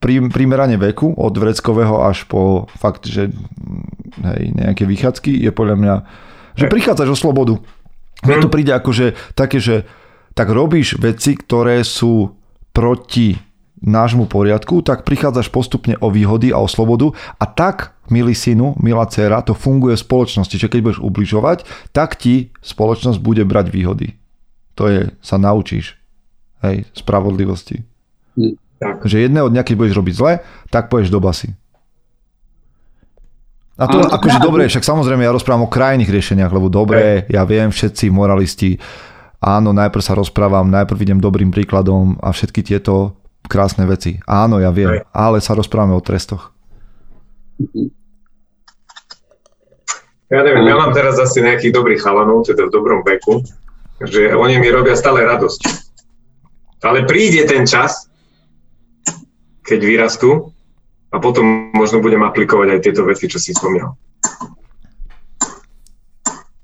[0.05, 3.33] primerane veku, od vreckového až po fakt, že
[4.21, 5.95] hej, nejaké vychádzky, je podľa mňa,
[6.61, 7.55] že prichádzaš o slobodu.
[8.21, 9.89] Mne to príde ako, že také, že
[10.37, 12.37] tak robíš veci, ktoré sú
[12.77, 13.33] proti
[13.85, 19.05] nášmu poriadku, tak prichádzaš postupne o výhody a o slobodu a tak, milý synu, milá
[19.05, 24.17] dcera, to funguje v spoločnosti, že keď budeš ubližovať, tak ti spoločnosť bude brať výhody.
[24.75, 25.95] To je, sa naučíš,
[26.65, 27.85] hej, spravodlivosti.
[28.35, 28.57] Hm.
[28.75, 29.07] Tak.
[29.07, 30.33] Že jedného dňa, keď budeš robiť zle,
[30.69, 31.55] tak pôjdeš do basy.
[33.75, 37.43] A to, to akože dobre, však samozrejme ja rozprávam o krajných riešeniach, lebo dobre, ja
[37.43, 38.79] viem, všetci moralisti,
[39.43, 44.19] áno, najprv sa rozprávam, najprv idem dobrým príkladom a všetky tieto krásne veci.
[44.25, 46.53] Áno, ja viem, ale sa rozprávame o trestoch.
[50.33, 53.45] Ja neviem, ja mám teraz asi nejakých dobrých chalanov, teda v dobrom veku,
[54.03, 55.61] že oni mi robia stále radosť.
[56.85, 58.11] Ale príde ten čas,
[59.65, 60.53] keď vyrastú
[61.15, 63.97] a potom možno budem aplikovať aj tieto veci, čo si spomínal.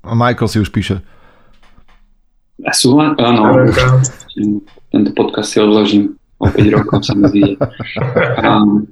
[0.05, 0.99] Michael si už píše.
[2.61, 3.65] Ja súhlas, áno.
[4.91, 6.20] Tento podcast si odložím.
[6.41, 7.55] O 5 rokov sa mi zvíde.
[8.41, 8.89] Um,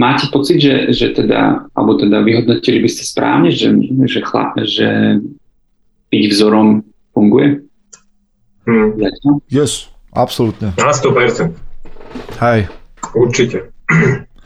[0.00, 3.68] máte pocit, že, že teda, alebo teda vyhodnotili by ste správne, že,
[4.08, 5.20] že, chla, že
[6.08, 6.80] byť vzorom
[7.12, 7.68] funguje?
[8.64, 8.96] Hmm.
[9.52, 10.72] Yes, absolútne.
[10.80, 11.52] Na 100%.
[12.40, 12.72] Hej,
[13.12, 13.68] Určite.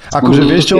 [0.09, 0.79] Akože vieš čo,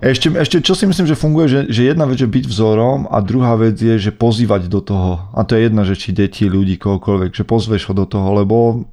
[0.00, 3.20] ešte, ešte čo si myslím, že funguje, že, že jedna vec je byť vzorom a
[3.20, 5.30] druhá vec je, že pozývať do toho.
[5.36, 8.56] A to je jedna, že či deti, ľudí, kohokoľvek, že pozveš ho do toho, lebo
[8.88, 8.91] mm,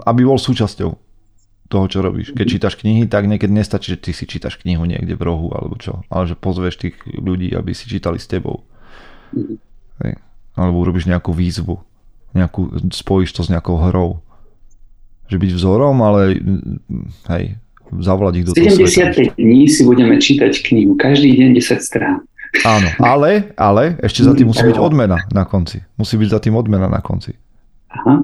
[0.00, 0.90] aby bol súčasťou
[1.68, 2.32] toho, čo robíš.
[2.32, 5.76] Keď čítaš knihy, tak niekedy nestačí, že ty si čítaš knihu niekde v rohu alebo
[5.80, 8.64] čo, ale že pozveš tých ľudí, aby si čítali s tebou.
[10.00, 10.20] Hej.
[10.54, 11.82] Alebo urobíš nejakú výzvu,
[12.32, 14.24] nejakú, spojíš to s nejakou hrou
[15.28, 16.36] že byť vzorom, ale
[17.32, 17.44] hej,
[17.96, 22.20] zavolať ich do 75 dní si budeme čítať knihu, každý deň 10 strán.
[22.62, 25.82] Áno, ale, ale ešte za tým musí byť odmena na konci.
[25.98, 27.34] Musí byť za tým odmena na konci.
[27.90, 28.22] Aha.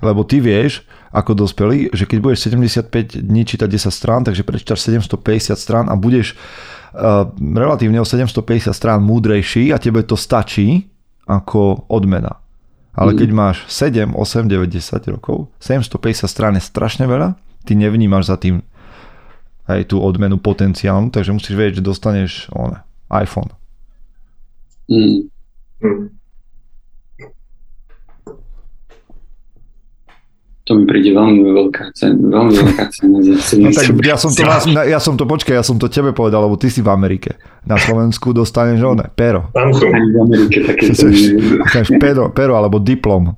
[0.00, 4.86] Lebo ty vieš, ako dospelý, že keď budeš 75 dní čítať 10 strán, takže prečítaš
[4.88, 10.88] 750 strán a budeš uh, relatívne o 750 strán múdrejší a tebe to stačí
[11.26, 12.40] ako odmena.
[12.90, 18.34] Ale keď máš 7, 8, 9, 10 rokov, 750 strán je strašne veľa, ty nevnímaš
[18.34, 18.66] za tým
[19.70, 22.82] aj tú odmenu potenciálnu, takže musíš vedieť, že dostaneš on,
[23.14, 23.54] iPhone.
[24.90, 25.30] Mm.
[25.78, 26.19] Mm.
[30.70, 32.30] To mi príde veľmi veľká cena.
[32.30, 34.46] Veľmi veľká cena za no, tak ja som, to,
[34.86, 37.42] ja som to, počkaj, ja som to tebe povedal, lebo ty si v Amerike.
[37.66, 39.50] Na Slovensku dostaneš one, pero.
[39.50, 39.90] Samsung.
[39.90, 40.94] Ani v Amerike také
[41.98, 43.34] pero, pero alebo diplom.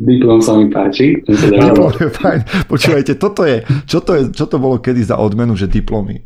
[0.00, 1.20] Diplom sa mi páči.
[1.28, 2.40] Diplom je fajn.
[2.64, 6.24] Počúvajte, toto je, čo to, je, čo to bolo kedy za odmenu, že diplomy?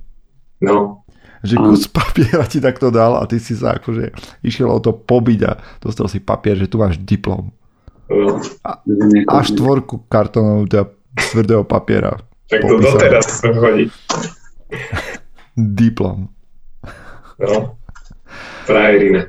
[0.62, 1.02] No.
[1.42, 4.14] Že kus papiera ti takto dal a ty si sa akože
[4.46, 7.50] išiel o to pobiť a dostal si papier, že tu máš diplom.
[9.28, 10.88] A, štvorku kartónov teda
[11.32, 12.16] tvrdého papiera.
[12.48, 12.92] Tak to Popísané.
[12.96, 13.84] doteraz chodí.
[15.52, 16.32] Diplom.
[17.36, 17.76] No.
[18.64, 19.28] Frajerina.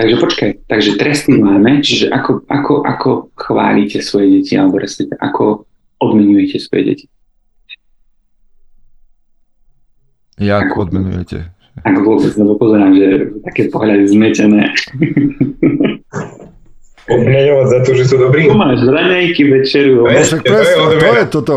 [0.00, 5.68] Takže počkaj, takže tresty máme, čiže ako, ako, ako chválite svoje deti, alebo respektíve ako
[6.00, 7.06] odmenujete svoje deti.
[10.40, 11.52] Jak odmenujete?
[11.84, 14.72] Ak vôbec, lebo pozerám, že také pohľady zmetené.
[17.10, 18.46] Obmeňovať za to, že sú dobrí.
[18.46, 21.18] Tu máš raňajky, večeru, To No je- však to je to odmena.
[21.18, 21.56] je toto.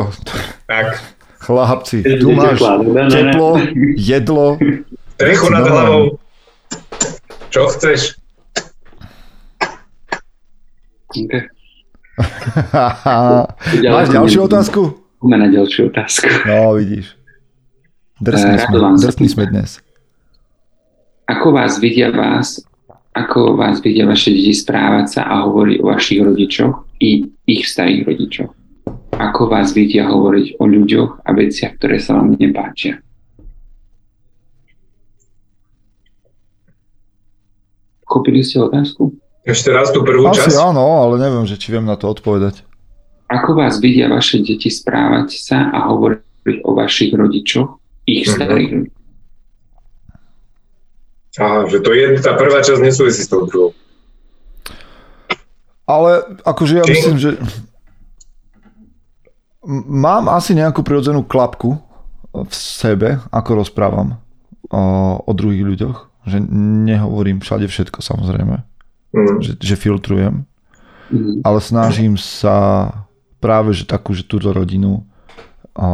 [0.65, 0.87] Tak.
[1.39, 3.31] Chlapci, tu máš teplá voda, ne, ne.
[3.31, 3.49] teplo,
[4.11, 4.47] jedlo.
[5.15, 6.17] Trechu nad hlavou.
[7.49, 8.17] Čo chceš?
[11.13, 11.45] Okay.
[13.85, 14.81] Máš ďalšiu otázku?
[15.19, 16.27] Poďme na ďalšiu otázku.
[16.43, 17.13] No, vidíš.
[18.17, 18.79] Drsní Eh, sme,
[19.13, 19.29] pýta.
[19.29, 19.69] sme dnes.
[21.25, 22.59] Ako vás vidia vás,
[23.14, 27.09] ako vás vidia vaše deti správať sa a hovoriť o vašich rodičoch i
[27.45, 28.51] ich starých rodičoch?
[29.14, 32.97] Ako vás vidia hovoriť o ľuďoch a veciach, ktoré sa vám nepáčia?
[38.03, 39.14] Kopili ste otázku?
[39.43, 40.55] Ešte raz tú prvú Asi časť.
[40.55, 42.64] áno, ale neviem, že či viem na to odpovedať.
[43.28, 46.22] Ako vás vidia vaše deti správať sa a hovoriť
[46.64, 47.70] o vašich rodičoch,
[48.05, 48.32] ich Mhm.
[48.32, 49.02] starých rodičoch?
[51.39, 53.71] Aha, že to je, tá prvá časť nesúvisí s tou druhou.
[55.89, 57.29] Ale akože ja Či- myslím, že
[59.89, 61.79] mám asi nejakú prirodzenú klapku
[62.34, 64.21] v sebe, ako rozprávam
[64.69, 64.84] o,
[65.21, 65.97] o druhých ľuďoch.
[66.23, 66.39] Že
[66.88, 68.63] nehovorím všade všetko samozrejme.
[69.11, 69.41] Mm.
[69.43, 70.47] Že, že filtrujem.
[71.13, 71.45] Mhm.
[71.45, 72.89] ale snažím sa
[73.38, 75.05] práve, že takú, že túto rodinu
[75.77, 75.89] o,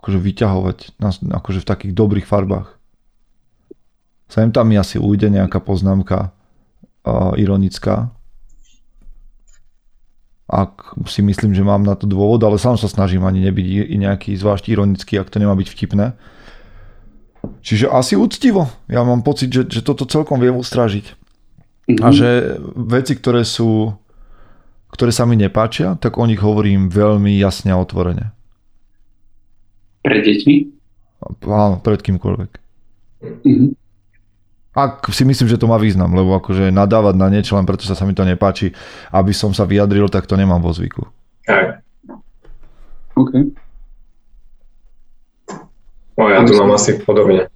[0.00, 2.79] akože vyťahovať na, akože v takých dobrých farbách.
[4.30, 6.30] Sem tam mi asi ujde nejaká poznámka
[7.02, 8.14] o, ironická.
[10.46, 14.30] Ak si myslím, že mám na to dôvod, ale sám sa snažím ani nebyť nejaký
[14.38, 16.14] zvlášť ironický, ak to nemá byť vtipné.
[17.66, 18.70] Čiže asi úctivo.
[18.86, 21.18] Ja mám pocit, že, že toto celkom viem ustrážiť.
[21.90, 22.02] Mhm.
[22.02, 23.98] A že veci, ktoré sú
[24.90, 28.34] ktoré sa mi nepáčia, tak o nich hovorím veľmi jasne a otvorene.
[30.02, 30.56] Pred deťmi?
[31.46, 32.50] Áno, pred kýmkoľvek.
[33.46, 33.79] Mhm.
[34.70, 37.98] Ak si myslím, že to má význam, lebo akože nadávať na niečo len preto, že
[37.98, 38.70] sa mi to nepáči,
[39.10, 41.10] aby som sa vyjadril, tak to nemám vo zvyku.
[41.50, 41.82] Aj.
[43.18, 43.50] OK.
[46.14, 47.50] No ja tu mám asi podobne.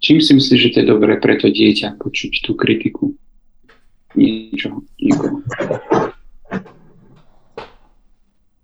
[0.00, 3.14] Čím si myslíš, že to je dobré pre to dieťa počuť tú kritiku?
[4.16, 5.44] Niečo, niekoho.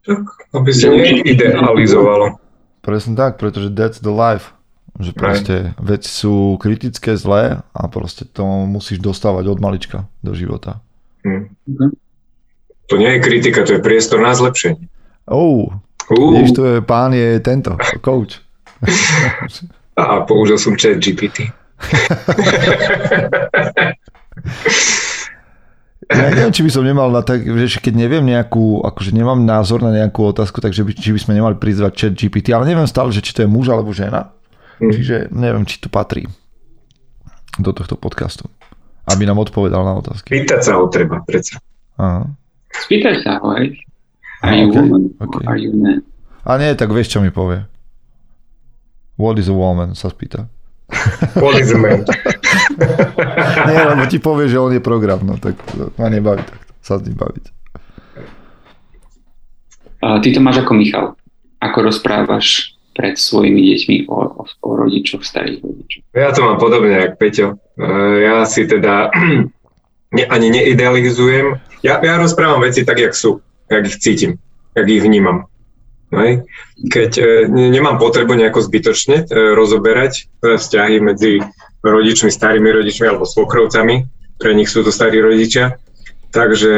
[0.03, 2.41] Tak, aby si neidealizovalo.
[2.81, 4.56] Presne tak, pretože that's the life.
[4.97, 10.81] Že proste veci sú kritické, zlé a proste to musíš dostávať od malička do života.
[11.25, 11.53] Hm.
[11.69, 11.89] Mhm.
[12.87, 14.87] To nie je kritika, to je priestor na zlepšenie.
[15.27, 15.75] Oh,
[16.11, 18.39] Uh, vidíš, to je, pán je tento, coach.
[19.99, 21.51] a použil som chat GPT.
[26.07, 29.83] Ja neviem, či by som nemal na tak, že keď neviem nejakú, akože nemám názor
[29.83, 33.11] na nejakú otázku, takže by, či by sme nemali prizvať chat GPT, ale neviem stále,
[33.11, 34.31] že či to je muž alebo žena.
[34.79, 34.93] Hm.
[34.93, 36.29] Čiže neviem, či to patrí
[37.57, 38.49] do tohto podcastu,
[39.09, 40.29] aby nám odpovedal na otázky.
[40.29, 41.57] Pýtať sa ho treba, predsa.
[41.97, 42.29] Aha.
[42.77, 43.81] Spýtaj sa ho, hej.
[44.45, 45.03] A, Are you okay, woman?
[45.17, 45.45] okay.
[45.49, 46.05] Are you man?
[46.45, 47.65] A nie, tak vieš, čo mi povie.
[49.17, 50.53] What is a woman, sa spýta.
[51.43, 52.05] What is a man?
[53.69, 55.57] Nie, lebo ti povie, že on je program, no tak
[55.99, 57.45] ma nebaví takto sa s ním baviť.
[60.07, 61.19] A ty to máš ako Michal.
[61.59, 66.03] Ako rozprávaš pred svojimi deťmi o, o, o rodičoch, starých rodičoch.
[66.17, 67.61] Ja to mám podobne, jak Peťo.
[67.77, 67.85] E,
[68.25, 69.13] Ja si teda
[70.17, 71.61] ne, ani neidealizujem.
[71.85, 74.41] Ja, ja rozprávam veci tak, jak sú, jak ich cítim,
[74.73, 75.45] jak ich vnímam.
[76.15, 76.49] Hej.
[76.89, 81.43] Keď e, ne- nemám potrebu nejako zbytočne e, rozoberať e, vzťahy medzi
[81.85, 84.07] rodičmi, starými rodičmi alebo svokrovcami,
[84.41, 85.77] pre nich sú to starí rodičia,
[86.31, 86.73] takže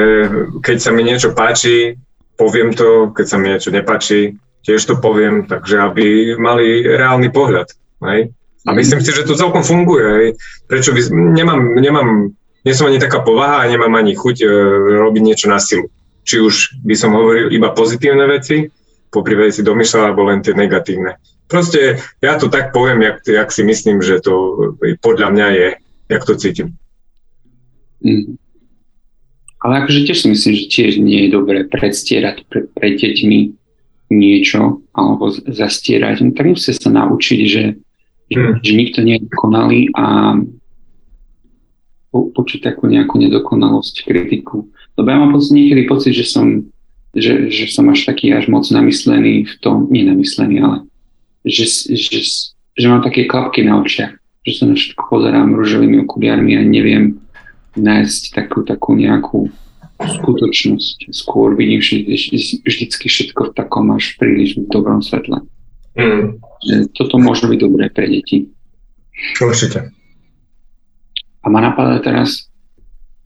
[0.63, 1.99] keď sa mi niečo páči,
[2.39, 4.39] poviem to, keď sa mi niečo nepáči,
[4.69, 7.73] tiež to poviem, takže aby mali reálny pohľad.
[8.05, 8.37] Hej.
[8.69, 10.05] A myslím si, že to celkom funguje.
[10.05, 10.29] Hej.
[10.69, 11.01] Prečo by,
[11.33, 12.09] nemám, nemám,
[12.69, 14.49] nie som ani taká povaha a nemám ani chuť e,
[15.09, 15.89] robiť niečo na silu.
[16.29, 18.69] Či už by som hovoril iba pozitívne veci,
[19.09, 21.17] popri veci domýšľal, alebo len tie negatívne.
[21.49, 25.69] Proste ja to tak poviem, jak, jak si myslím, že to podľa mňa je,
[26.13, 26.77] jak to cítim.
[28.05, 28.37] Mm.
[29.65, 33.58] Ale akože tiež si myslím, že tiež nie je dobré predstierať pre, pre deťmi
[34.09, 36.25] niečo alebo zastierať.
[36.25, 37.65] No, tak musíte sa naučiť, že,
[38.29, 38.61] že, Hmm.
[38.61, 40.37] že nikto nie je dokonalý a
[42.13, 44.69] po, počuť takú nejakú nedokonalosť, kritiku.
[44.97, 46.65] Lebo ja mám pocit, niekedy pocit, že som
[47.17, 50.77] že, že som až taký až moc namyslený v tom, nie namyslený, ale
[51.43, 51.65] že,
[51.97, 52.21] že,
[52.77, 54.13] že mám také klapky na očiach,
[54.45, 57.17] že sa na všetko pozerám rúžovými okuliarmi a neviem
[57.81, 59.49] nájsť takú, takú nejakú
[59.99, 61.11] skutočnosť.
[61.11, 62.15] Skôr vidím vždy,
[62.63, 65.43] vždycky všetko v takom až príliš v dobrom svetle.
[65.99, 66.39] Mm.
[66.95, 68.47] Toto môže byť dobré pre deti.
[69.43, 69.91] Určite.
[71.43, 72.47] A ma napadá teraz,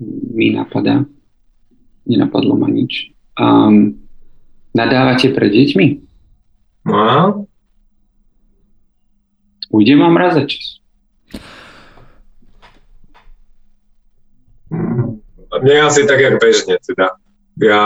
[0.01, 1.05] mi napadá,
[2.09, 3.13] nenapadlo ma nič.
[3.37, 4.01] Um,
[4.73, 5.87] nadávate pre deťmi?
[6.89, 7.45] No.
[9.73, 10.83] Ujde vám raz za čas.
[15.63, 17.17] Mne asi tak, jak bežne teda.
[17.61, 17.83] Ja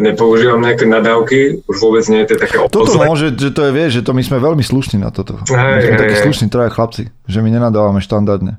[0.00, 2.96] nepoužívam nejaké nadávky, už vôbec nie je to také opozle.
[2.96, 5.36] Toto môže, že to je, vieš, že to my sme veľmi slušní na toto.
[5.44, 6.24] Hej, my sme hej, takí hej.
[6.24, 8.56] slušní traja chlapci, že my nenadávame štandardne.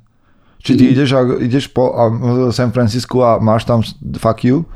[0.62, 0.92] Či ty mm.
[0.94, 2.04] ideš, a, ideš po a,
[2.54, 3.82] San Francisco a máš tam
[4.22, 4.70] fuck you?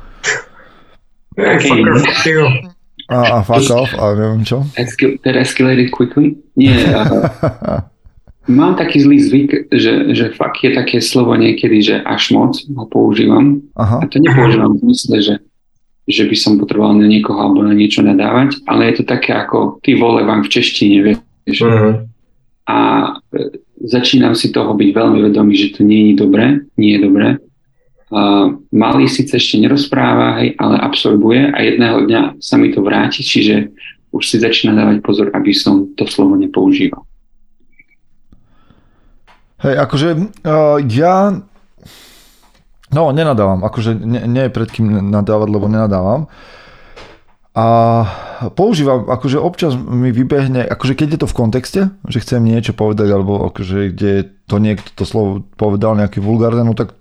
[1.38, 2.42] Hey, fuck, fuck you.
[3.06, 4.66] A, a fuck off a neviem čo.
[5.22, 6.34] That escalated quickly?
[6.58, 6.82] Nie.
[6.96, 7.80] Uh,
[8.46, 12.86] Mám taký zlý zvyk, že, že fakt je také slovo niekedy, že až moc ho
[12.86, 13.58] používam.
[13.74, 14.02] Aha.
[14.02, 15.34] A to nepoužívam v mysle, že,
[16.06, 19.82] že by som potreboval na niekoho alebo na niečo nadávať, ale je to také ako
[19.82, 21.58] ty vole vám v češtine, vieš.
[21.66, 22.06] Uh-huh.
[22.70, 22.78] A
[23.34, 27.28] e, začínam si toho byť veľmi vedomý, že to nie je dobré, nie je dobré.
[28.06, 33.26] Uh, malý síce ešte nerozpráva, hej, ale absorbuje a jedného dňa sa mi to vráti,
[33.26, 33.74] čiže
[34.14, 37.02] už si začína dávať pozor, aby som to slovo nepoužíval.
[39.66, 40.08] Hej, akože
[40.46, 41.34] uh, ja...
[42.94, 43.66] No, nenadávam.
[43.66, 46.30] Akože nie, nie je pred kým nadávať, lebo nenadávam.
[47.56, 47.66] A
[48.52, 53.08] používam, akože občas mi vybehne, akože keď je to v kontexte, že chcem niečo povedať,
[53.08, 56.92] alebo akože kde to niekto to slovo povedal nejaký vulgárne, no tak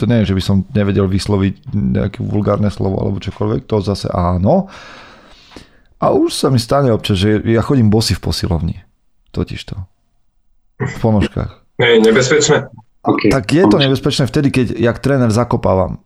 [0.00, 4.08] to nie je, že by som nevedel vysloviť nejaké vulgárne slovo alebo čokoľvek, to zase
[4.08, 4.72] áno.
[6.00, 8.76] A už sa mi stane občas, že ja chodím bosy v posilovni.
[9.36, 9.76] Totiž to.
[10.76, 11.80] V ponožkách.
[11.80, 12.68] Nie, nebezpečné?
[13.06, 13.30] Okay.
[13.30, 16.02] Tak je to nebezpečné vtedy, keď jak tréner zakopávam.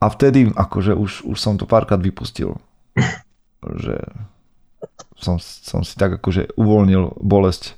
[0.00, 2.56] A vtedy, akože už, už som to párkrát vypustil.
[3.84, 4.00] že
[5.20, 7.76] som, som si tak akože uvoľnil bolesť.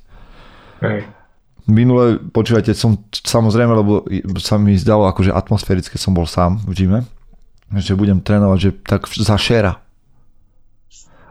[0.79, 1.07] Hej.
[1.63, 4.03] Minule, počúvajte, som samozrejme, lebo
[4.39, 6.99] sa mi zdalo akože atmosférické som bol sám v gyme,
[7.79, 9.79] že budem trénovať, že tak za šera.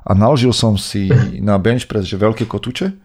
[0.02, 2.96] A naložil som si na bench press, že veľké kotúče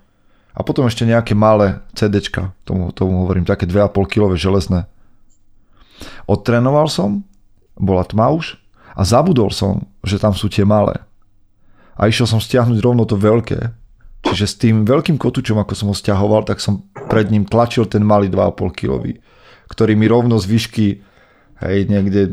[0.58, 4.90] a potom ešte nejaké malé CDčka, tomu, tomu hovorím, také 2,5 kg železné.
[6.26, 7.22] Odtrénoval som,
[7.78, 8.58] bola tma už
[8.98, 10.98] a zabudol som, že tam sú tie malé.
[11.94, 13.70] A išiel som stiahnuť rovno to veľké.
[14.26, 18.02] Čiže s tým veľkým kotúčom, ako som ho stiahoval, tak som pred ním tlačil ten
[18.02, 19.14] malý 2,5 kg,
[19.70, 20.88] ktorý mi rovno z výšky
[21.62, 22.26] hej, niekde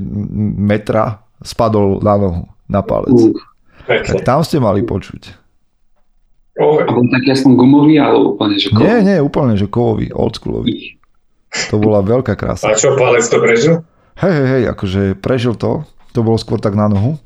[0.57, 3.12] metra spadol na nohu, na palec.
[3.12, 3.37] Uh,
[3.85, 5.43] tak tam ste mali počuť.
[6.55, 8.86] A bol taký aspoň gumový, ale úplne, že kovový?
[8.86, 11.02] Nie, nie, úplne, že kovový, oldschoolový.
[11.70, 12.70] To bola veľká krása.
[12.70, 13.74] A čo, palec to prežil?
[14.18, 15.82] Hej, hej, hej, akože prežil to.
[16.14, 17.18] To bolo skôr tak na nohu.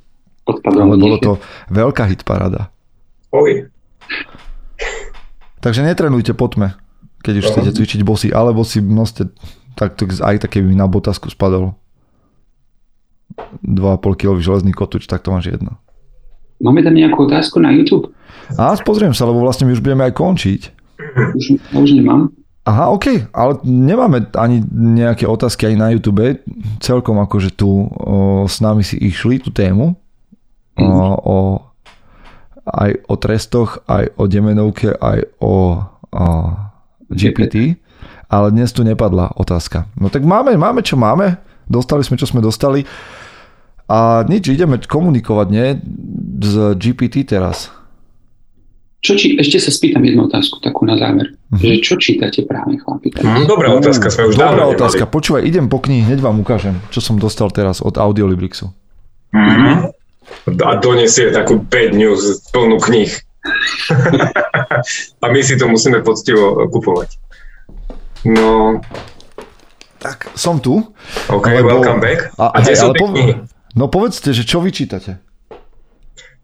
[0.48, 1.36] Odpadol ale bolo to
[1.68, 2.72] veľká hitparáda.
[3.28, 3.68] Oj.
[5.60, 6.72] Takže netrenujte po tme,
[7.20, 7.52] keď už uh-huh.
[7.60, 9.28] chcete cvičiť bosy, alebo si noste
[9.76, 11.76] tak, tak aj také by na botasku spadol
[13.62, 15.76] 2,5 kg železný kotúč, tak to máš jedno.
[16.58, 18.10] Máme tam nejakú otázku na YouTube?
[18.58, 20.60] A pozriem sa, lebo vlastne my už budeme aj končiť.
[21.36, 21.44] Už,
[21.76, 22.32] už nemám.
[22.68, 26.42] Aha, OK, ale nemáme ani nejaké otázky aj na YouTube.
[26.84, 29.96] Celkom akože tu o, s nami si išli tú tému
[30.76, 31.16] o, mhm.
[31.24, 31.36] o,
[32.68, 35.80] aj o trestoch, aj o demenovke, aj o,
[36.12, 36.26] o
[37.08, 37.80] GPT,
[38.28, 39.88] ale dnes tu nepadla otázka.
[39.96, 42.84] No tak máme, máme čo máme, dostali sme čo sme dostali
[43.88, 45.80] a nič, ideme komunikovať, nie?
[46.44, 47.72] Z GPT teraz.
[48.98, 51.38] Čo či, ešte sa spýtam jednu otázku takú na záver.
[51.54, 51.62] Uh-huh.
[51.62, 53.14] Že čo čítate práve, chlapi?
[53.14, 55.14] Mm, dobrá otázka, sme už Dobrá otázka, nemali.
[55.14, 58.74] počúvaj, idem po knihy, hneď vám ukážem, čo som dostal teraz od Audiolibrixu.
[59.32, 59.94] Uh-huh.
[60.50, 63.08] A donesie takú 5 news plnú knih.
[65.22, 67.08] a my si to musíme poctivo kupovať.
[68.26, 68.82] No...
[69.98, 70.78] Tak, som tu.
[71.30, 71.80] OK, lebo...
[71.80, 72.34] welcome back.
[72.38, 73.06] A, a hej, ale po...
[73.78, 75.22] No povedzte, že čo vy čítate?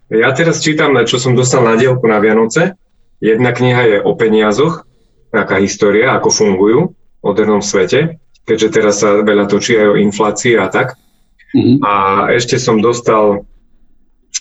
[0.07, 2.78] Ja teraz čítam, čo som dostal na dielku na Vianoce.
[3.18, 4.87] Jedna kniha je o peniazoch,
[5.35, 10.55] taká história, ako fungujú v modernom svete, keďže teraz sa veľa točí aj o inflácii
[10.55, 10.95] a tak.
[11.51, 11.82] Mm-hmm.
[11.82, 11.93] A
[12.30, 13.43] ešte som dostal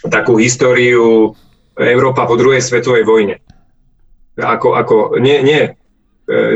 [0.06, 1.34] takú históriu
[1.74, 3.42] Európa po druhej svetovej vojne.
[4.38, 5.72] Ako, ako nie, nie e,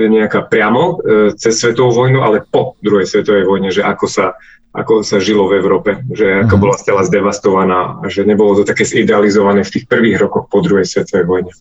[0.06, 4.38] nejaká priamo e, cez svetovú vojnu, ale po druhej svetovej vojne, že ako sa
[4.78, 6.62] ako sa žilo v Európe, že ako Mhm.
[6.62, 10.86] bola stela zdevastovaná a že nebolo to také zidealizované v tých prvých rokoch po druhej
[10.86, 11.52] svetovej vojne.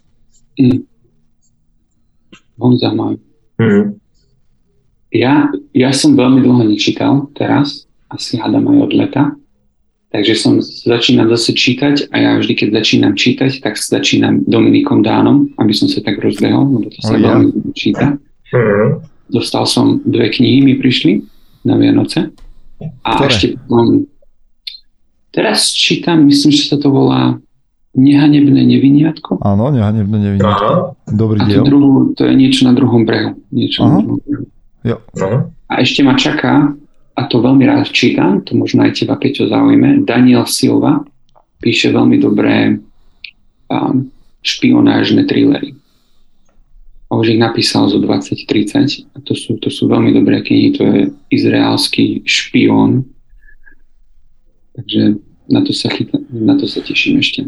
[0.57, 0.85] Mm.
[2.57, 3.15] Veľmi zaujímavé.
[3.59, 3.83] Mhm.
[5.09, 5.35] Ja,
[5.73, 9.25] ja som veľmi dlho nečítal teraz, asi hádam aj od leta,
[10.09, 15.57] takže som začínal zase čítať a ja vždy, keď začínam čítať, tak začínam Dominikom Dánom,
[15.57, 17.33] aby som sa tak rozbehol, lebo to sa Oh, ja.
[17.35, 18.21] veľmi číta.
[18.53, 19.09] Mhm.
[19.27, 21.25] Dostal som dve knihy, mi prišli
[21.65, 22.31] na Vianoce.
[23.03, 23.29] A Ktoré?
[23.33, 24.05] ešte um,
[25.33, 27.41] teraz čítam, myslím, že sa to volá
[27.97, 29.41] Nehanebné neviniatko.
[29.41, 30.45] Áno, nehanebné nevinné.
[30.45, 31.65] Aha, Dobrý A to, diel.
[31.65, 33.41] druhú, to je niečo na druhom brehu.
[33.49, 33.89] Niečo Aha.
[33.89, 34.45] na druhom brehu.
[35.17, 35.39] aha.
[35.73, 36.77] A ešte ma čaká,
[37.17, 41.01] a to veľmi rád čítam, to možno aj teba, Peťo, zaujíme, Daniel Silva
[41.57, 42.77] píše veľmi dobré
[43.73, 44.13] um,
[44.45, 45.73] špionážne thrillery.
[47.07, 50.83] A už ich napísal zo 2030 a to sú, to sú veľmi dobré knihy, to
[50.83, 51.01] je
[51.31, 53.07] izraelský špión.
[54.75, 57.47] Takže na to sa, chyta, na to sa teším ešte.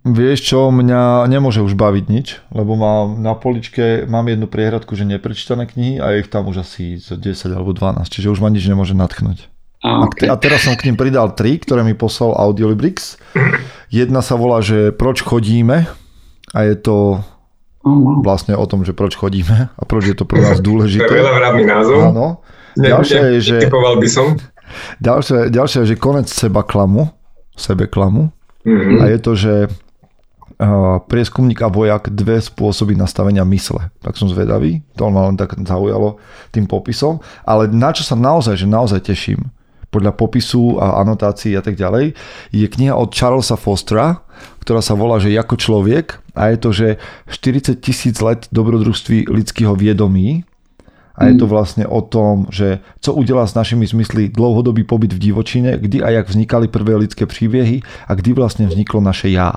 [0.00, 5.04] Vieš čo, mňa nemôže už baviť nič, lebo mám na poličke, mám jednu priehradku, že
[5.04, 8.48] neprečítané knihy a je ich tam už asi z 10 alebo 12, čiže už ma
[8.48, 9.52] nič nemôže natchnúť.
[9.84, 13.20] A, te- a teraz som k ním pridal tri, ktoré mi poslal Audiolibrix.
[13.92, 15.84] Jedna sa volá, že Proč chodíme
[16.56, 17.20] a je to
[17.84, 20.66] oh, vlastne o tom, že proč chodíme a proč je to pre nás To je
[20.66, 21.08] dôležité.
[21.10, 21.30] veľa
[21.64, 22.00] názov.
[22.12, 22.26] Áno.
[22.78, 24.38] Ne, Ďalšie je, že, by som.
[25.02, 27.10] ďalšie, ďalšie je, že konec seba klamu,
[27.58, 28.30] sebe klamu.
[28.62, 29.02] Mhm.
[29.02, 29.54] A je to, že
[31.08, 33.88] prieskumník a vojak dve spôsoby nastavenia mysle.
[34.04, 36.20] Tak som zvedavý, to ma len tak zaujalo
[36.52, 37.24] tým popisom.
[37.48, 39.48] Ale na čo sa naozaj, že naozaj teším,
[39.90, 42.14] podľa popisu a anotácií a tak ďalej,
[42.54, 44.22] je kniha od Charlesa Fostera,
[44.62, 46.88] ktorá sa volá, že Jako človek a je to, že
[47.28, 50.44] 40 tisíc let dobrodružství lidského viedomí
[51.14, 55.18] a je to vlastne o tom, že co udelá s našimi zmysly dlouhodobý pobyt v
[55.20, 59.52] divočine, kdy a jak vznikali prvé lidské príbehy a kdy vlastne vzniklo naše já.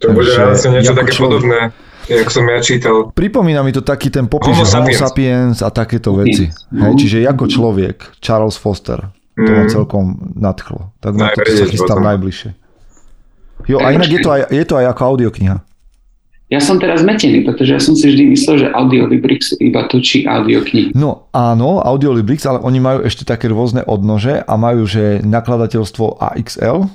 [0.00, 1.20] To bude Takže vlastne niečo také človek.
[1.44, 1.58] podobné,
[2.08, 3.12] jak som ja čítal.
[3.12, 5.00] Pripomína mi to taký ten popis, Homo že Homo sapiens.
[5.02, 6.48] sapiens a takéto veci.
[6.72, 6.88] No.
[6.88, 9.68] Hej, čiže ako človek, Charles Foster, to ma Mm.
[9.68, 10.96] celkom nadchlo.
[11.00, 12.50] Tak na to sa chystám najbližšie.
[13.68, 15.56] Jo, a inak je to aj, je to aj ako audiokniha.
[16.50, 20.98] Ja som teraz zmetený, pretože ja som si vždy myslel, že Audiolibrix iba točí audioknihy.
[20.98, 26.90] No áno, Audiolibrix, ale oni majú ešte také rôzne odnože a majú, že nakladateľstvo AXL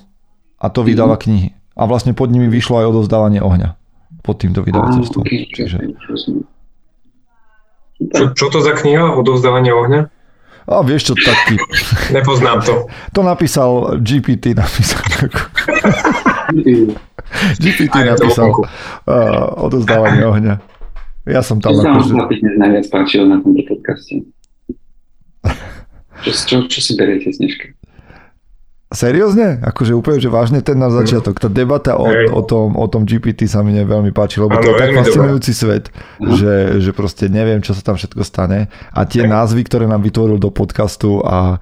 [0.59, 1.55] a to vydáva knihy.
[1.71, 3.79] A vlastne pod nimi vyšlo aj odovzdávanie ohňa.
[4.27, 5.23] Pod týmto vydavateľstvom.
[5.23, 5.77] okay, Čiže...
[8.11, 9.15] Čo, čo to za kniha?
[9.15, 10.11] Odovzdávanie ohňa?
[10.67, 11.55] A vieš čo, taký...
[12.11, 12.91] Nepoznám to.
[13.15, 14.99] To napísal GPT, napísal.
[17.57, 18.65] GPT napísal uh,
[19.59, 20.55] odovzdávanie ohňa.
[21.25, 22.13] Ja som tam Čo sa vám akože...
[22.13, 24.21] chlapi dnes najviac páčilo na tomto podcaste?
[26.21, 27.65] Čo, čo, čo si beriete z dneška?
[28.93, 29.59] Seriózne?
[29.65, 31.41] Akože úplne, že vážne ten na začiatok.
[31.41, 34.77] Tá debata o, o, tom, o tom GPT sa mi veľmi páči, lebo to je
[34.79, 35.89] tak fascinujúci svet,
[36.21, 36.31] Mhm.
[36.37, 38.71] že, že proste neviem, čo sa tam všetko stane.
[38.93, 41.59] A tie názvy, ktoré nám vytvoril do podcastu a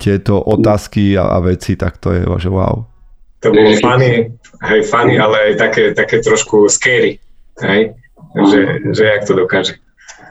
[0.00, 2.88] tieto otázky a, a veci, tak to je, že wow.
[3.42, 4.30] To bolo funny,
[4.62, 7.18] hej, funny, ale aj také, také trošku scary,
[7.58, 7.90] hej,
[8.46, 8.58] že,
[8.90, 9.74] že jak to dokáže.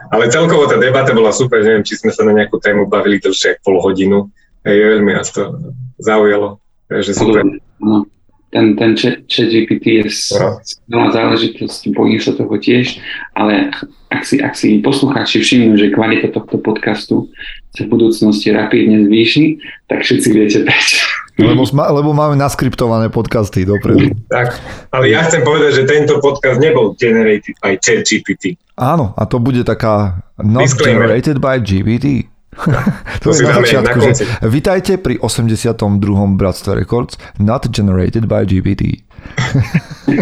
[0.08, 3.56] Ale celkovo tá debata bola super, neviem, či sme sa na nejakú tému bavili dlhšie
[3.56, 4.32] ako pol hodinu,
[4.64, 5.56] hej, veľmi nás to
[6.00, 6.56] zaujalo,
[6.88, 7.44] takže super.
[7.80, 8.08] No,
[8.48, 10.60] ten, ten chat, chat GPT je s- No.
[10.60, 12.96] skvelá záležitosť, bojím sa toho tiež,
[13.32, 13.72] ale
[14.08, 17.32] ak si, ak si poslucháči všimnú, že kvalita tohto podcastu
[17.72, 19.56] sa v budúcnosti rapidne zvýši,
[19.88, 21.00] tak všetci viete prečo.
[21.40, 24.12] Lebo, sma, lebo máme naskriptované podcasty dopredu.
[24.28, 24.60] Tak,
[24.92, 28.60] ale ja chcem povedať, že tento podcast nebol generated by ChatGPT.
[28.76, 31.08] Áno, a to bude taká not Disclaimer.
[31.08, 32.28] generated by GPT.
[33.24, 35.72] To to je na začiatku, na že vitajte pri 82.
[36.36, 39.00] Bratstve Records, not generated by GPT.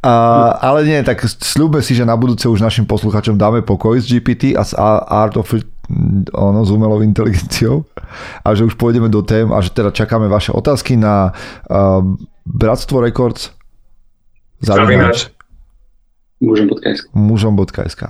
[0.00, 0.12] A,
[0.64, 4.56] ale nie, tak sľúbme si, že na budúce už našim posluchačom dáme pokoj s GPT
[4.56, 5.52] a A- Art of
[6.32, 7.84] ono, s umelou inteligenciou
[8.44, 11.32] a že už pôjdeme do tém a že teda čakáme vaše otázky na
[11.70, 12.02] uh,
[12.46, 13.54] Bratstvo Records
[14.60, 15.32] Zavináč.
[16.40, 17.12] Môžem.sk.
[17.12, 18.02] mužom.sk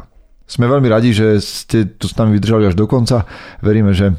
[0.46, 3.26] Sme veľmi radi, že ste tu s nami vydržali až do konca.
[3.62, 4.14] Veríme, že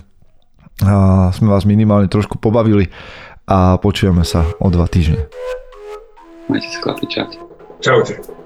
[0.83, 2.91] a, sme vás minimálne trošku pobavili
[3.47, 5.27] a počujeme sa o dva týždne.
[6.47, 7.37] Majte sa chlapi, čaute.
[7.79, 8.40] Čaute.